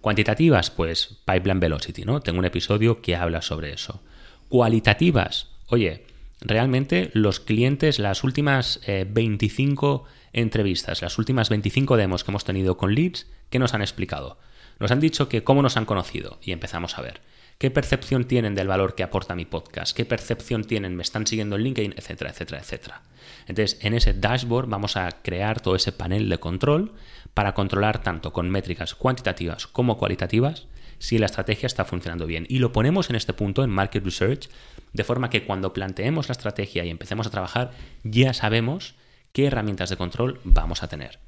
Cuantitativas, 0.05 0.71
pues 0.71 1.17
Pipeline 1.25 1.61
Velocity, 1.61 2.05
¿no? 2.05 2.21
Tengo 2.21 2.39
un 2.39 2.45
episodio 2.45 3.01
que 3.01 3.17
habla 3.17 3.41
sobre 3.41 3.73
eso. 3.73 4.03
Cualitativas, 4.51 5.49
oye, 5.69 6.05
realmente 6.43 7.11
los 7.15 7.41
clientes, 7.41 7.99
las 7.99 8.23
últimas 8.23 8.83
25 8.87 10.05
eh, 10.07 10.39
entrevistas, 10.39 11.01
las 11.01 11.17
últimas 11.17 11.49
25 11.49 11.97
demos 11.97 12.23
que 12.23 12.33
hemos 12.33 12.45
tenido 12.45 12.77
con 12.77 12.95
leads, 12.95 13.29
¿qué 13.49 13.59
nos 13.59 13.73
han 13.73 13.81
explicado? 13.81 14.39
Nos 14.79 14.91
han 14.91 15.01
dicho 15.01 15.31
que 15.31 15.43
cómo 15.43 15.63
nos 15.63 15.79
han 15.79 15.87
conocido 15.87 16.39
y 16.43 16.53
empezamos 16.53 16.99
a 16.99 17.01
ver. 17.01 17.23
¿Qué 17.57 17.71
percepción 17.71 18.25
tienen 18.25 18.55
del 18.55 18.69
valor 18.69 18.97
que 18.97 19.05
aporta 19.05 19.35
mi 19.35 19.47
podcast? 19.47 19.97
¿Qué 19.97 20.05
percepción 20.05 20.65
tienen? 20.65 20.97
¿Me 20.97 21.03
están 21.03 21.27
siguiendo 21.27 21.57
en 21.57 21.63
LinkedIn? 21.63 21.95
Etcétera, 21.97 22.29
etcétera, 22.29 22.61
etcétera. 22.61 23.03
Entonces, 23.47 23.79
en 23.81 23.95
ese 23.95 24.13
dashboard 24.13 24.69
vamos 24.69 24.99
a 24.99 25.09
crear 25.23 25.63
todo 25.63 25.77
ese 25.77 25.93
panel 25.93 26.29
de 26.29 26.37
control 26.37 26.93
para 27.35 27.55
controlar 27.55 28.01
tanto 28.01 28.33
con 28.33 28.49
métricas 28.49 28.95
cuantitativas 28.95 29.67
como 29.67 29.99
cualitativas 29.99 30.67
si 30.99 31.19
la 31.19 31.27
estrategia 31.27 31.67
está 31.67 31.85
funcionando 31.85 32.27
bien. 32.27 32.47
Y 32.49 32.61
lo 32.61 32.73
ponemos 32.73 33.11
en 33.11 33.17
este 33.17 33.33
punto 33.33 33.63
en 33.65 33.71
Market 33.71 34.05
Research, 34.05 34.49
de 34.93 35.05
forma 35.05 35.29
que 35.29 35.45
cuando 35.45 35.73
planteemos 35.73 36.29
la 36.29 36.33
estrategia 36.33 36.85
y 36.85 36.91
empecemos 36.91 37.27
a 37.27 37.31
trabajar, 37.31 37.73
ya 38.05 38.33
sabemos 38.33 38.95
qué 39.33 39.47
herramientas 39.47 39.91
de 39.91 39.97
control 39.97 40.41
vamos 40.45 40.83
a 40.83 40.89
tener. 40.89 41.19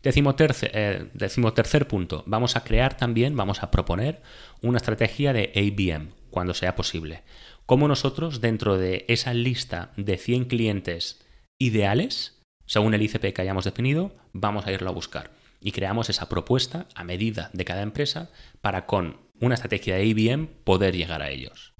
Tercer, 0.00 0.70
eh, 0.72 1.06
tercer 1.54 1.88
punto, 1.88 2.22
vamos 2.26 2.54
a 2.54 2.62
crear 2.62 2.96
también, 2.96 3.36
vamos 3.36 3.62
a 3.62 3.72
proponer 3.72 4.22
una 4.62 4.78
estrategia 4.78 5.32
de 5.32 5.52
ABM 5.56 6.12
cuando 6.30 6.54
sea 6.54 6.76
posible. 6.76 7.22
cómo 7.66 7.88
nosotros 7.88 8.40
dentro 8.40 8.78
de 8.78 9.04
esa 9.08 9.34
lista 9.34 9.90
de 9.96 10.18
100 10.18 10.44
clientes 10.44 11.26
ideales, 11.58 12.40
según 12.64 12.94
el 12.94 13.02
ICP 13.02 13.32
que 13.34 13.42
hayamos 13.42 13.64
definido, 13.64 14.14
vamos 14.32 14.68
a 14.68 14.72
irlo 14.72 14.88
a 14.88 14.92
buscar. 14.92 15.32
Y 15.60 15.72
creamos 15.72 16.10
esa 16.10 16.28
propuesta 16.28 16.86
a 16.94 17.04
medida 17.04 17.50
de 17.52 17.64
cada 17.64 17.82
empresa 17.82 18.30
para 18.60 18.86
con 18.86 19.18
una 19.40 19.54
estrategia 19.54 19.96
de 19.96 20.06
IBM 20.06 20.46
poder 20.64 20.96
llegar 20.96 21.22
a 21.22 21.30
ellos. 21.30 21.72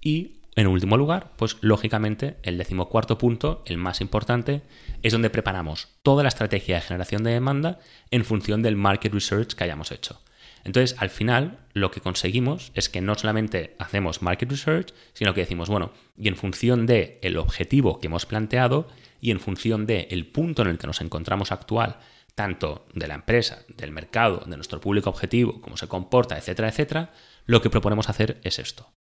Y 0.00 0.40
en 0.56 0.68
último 0.68 0.96
lugar, 0.96 1.32
pues 1.36 1.56
lógicamente 1.62 2.36
el 2.42 2.58
decimocuarto 2.58 3.18
punto, 3.18 3.62
el 3.66 3.76
más 3.76 4.00
importante, 4.00 4.62
es 5.02 5.12
donde 5.12 5.30
preparamos 5.30 5.88
toda 6.02 6.22
la 6.22 6.28
estrategia 6.28 6.76
de 6.76 6.82
generación 6.82 7.24
de 7.24 7.32
demanda 7.32 7.80
en 8.10 8.24
función 8.24 8.62
del 8.62 8.76
market 8.76 9.12
research 9.12 9.54
que 9.54 9.64
hayamos 9.64 9.90
hecho. 9.90 10.20
Entonces, 10.62 10.96
al 10.98 11.10
final, 11.10 11.58
lo 11.74 11.90
que 11.90 12.00
conseguimos 12.00 12.72
es 12.74 12.88
que 12.88 13.00
no 13.00 13.14
solamente 13.16 13.74
hacemos 13.78 14.22
market 14.22 14.50
research, 14.50 14.94
sino 15.12 15.34
que 15.34 15.42
decimos, 15.42 15.68
bueno, 15.68 15.92
y 16.16 16.28
en 16.28 16.36
función 16.36 16.86
del 16.86 17.18
el 17.20 17.36
objetivo 17.36 17.98
que 17.98 18.06
hemos 18.06 18.24
planteado 18.24 18.88
y 19.20 19.30
en 19.30 19.40
función 19.40 19.86
del 19.86 20.06
el 20.10 20.26
punto 20.26 20.62
en 20.62 20.68
el 20.68 20.78
que 20.78 20.86
nos 20.86 21.00
encontramos 21.00 21.52
actual, 21.52 21.98
tanto 22.34 22.86
de 22.94 23.06
la 23.06 23.14
empresa, 23.14 23.64
del 23.68 23.92
mercado, 23.92 24.42
de 24.46 24.56
nuestro 24.56 24.80
público 24.80 25.10
objetivo, 25.10 25.60
cómo 25.60 25.76
se 25.76 25.88
comporta, 25.88 26.36
etcétera, 26.36 26.68
etcétera, 26.68 27.12
lo 27.46 27.62
que 27.62 27.70
proponemos 27.70 28.08
hacer 28.08 28.40
es 28.42 28.58
esto. 28.58 28.92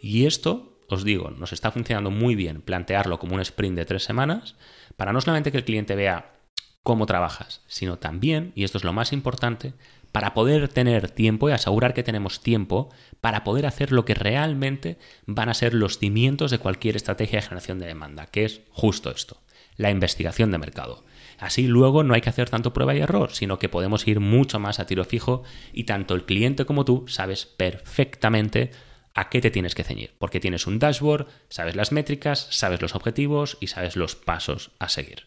Y 0.00 0.26
esto, 0.26 0.80
os 0.88 1.04
digo, 1.04 1.30
nos 1.30 1.52
está 1.52 1.70
funcionando 1.70 2.10
muy 2.10 2.34
bien 2.34 2.62
plantearlo 2.62 3.18
como 3.18 3.34
un 3.34 3.40
sprint 3.40 3.76
de 3.76 3.84
tres 3.84 4.02
semanas, 4.02 4.56
para 4.96 5.12
no 5.12 5.20
solamente 5.20 5.52
que 5.52 5.58
el 5.58 5.64
cliente 5.64 5.94
vea 5.94 6.34
cómo 6.82 7.06
trabajas, 7.06 7.62
sino 7.66 7.98
también, 7.98 8.52
y 8.54 8.64
esto 8.64 8.78
es 8.78 8.84
lo 8.84 8.92
más 8.92 9.12
importante, 9.12 9.74
para 10.12 10.34
poder 10.34 10.68
tener 10.68 11.10
tiempo 11.10 11.48
y 11.48 11.52
asegurar 11.52 11.94
que 11.94 12.02
tenemos 12.02 12.40
tiempo 12.40 12.88
para 13.20 13.44
poder 13.44 13.66
hacer 13.66 13.92
lo 13.92 14.04
que 14.04 14.14
realmente 14.14 14.98
van 15.26 15.48
a 15.48 15.54
ser 15.54 15.74
los 15.74 15.98
cimientos 15.98 16.50
de 16.50 16.58
cualquier 16.58 16.96
estrategia 16.96 17.38
de 17.38 17.42
generación 17.42 17.78
de 17.78 17.86
demanda, 17.86 18.26
que 18.26 18.44
es 18.44 18.62
justo 18.70 19.10
esto, 19.10 19.40
la 19.76 19.90
investigación 19.90 20.50
de 20.50 20.58
mercado. 20.58 21.04
Así 21.40 21.66
luego 21.66 22.04
no 22.04 22.14
hay 22.14 22.20
que 22.20 22.28
hacer 22.28 22.50
tanto 22.50 22.72
prueba 22.72 22.94
y 22.94 23.00
error, 23.00 23.32
sino 23.32 23.58
que 23.58 23.68
podemos 23.68 24.06
ir 24.06 24.20
mucho 24.20 24.60
más 24.60 24.78
a 24.78 24.86
tiro 24.86 25.04
fijo 25.04 25.42
y 25.72 25.84
tanto 25.84 26.14
el 26.14 26.26
cliente 26.26 26.66
como 26.66 26.84
tú 26.84 27.06
sabes 27.08 27.46
perfectamente 27.46 28.70
a 29.14 29.28
qué 29.28 29.40
te 29.40 29.50
tienes 29.50 29.74
que 29.74 29.82
ceñir, 29.82 30.12
porque 30.18 30.38
tienes 30.38 30.66
un 30.66 30.78
dashboard, 30.78 31.26
sabes 31.48 31.76
las 31.76 31.92
métricas, 31.92 32.46
sabes 32.50 32.80
los 32.82 32.94
objetivos 32.94 33.56
y 33.60 33.68
sabes 33.68 33.96
los 33.96 34.14
pasos 34.16 34.70
a 34.78 34.88
seguir. 34.88 35.24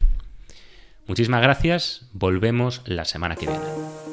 Muchísimas 1.08 1.42
gracias, 1.42 2.08
volvemos 2.14 2.82
la 2.86 3.06
semana 3.06 3.36
que 3.36 3.48
viene. 3.48 4.13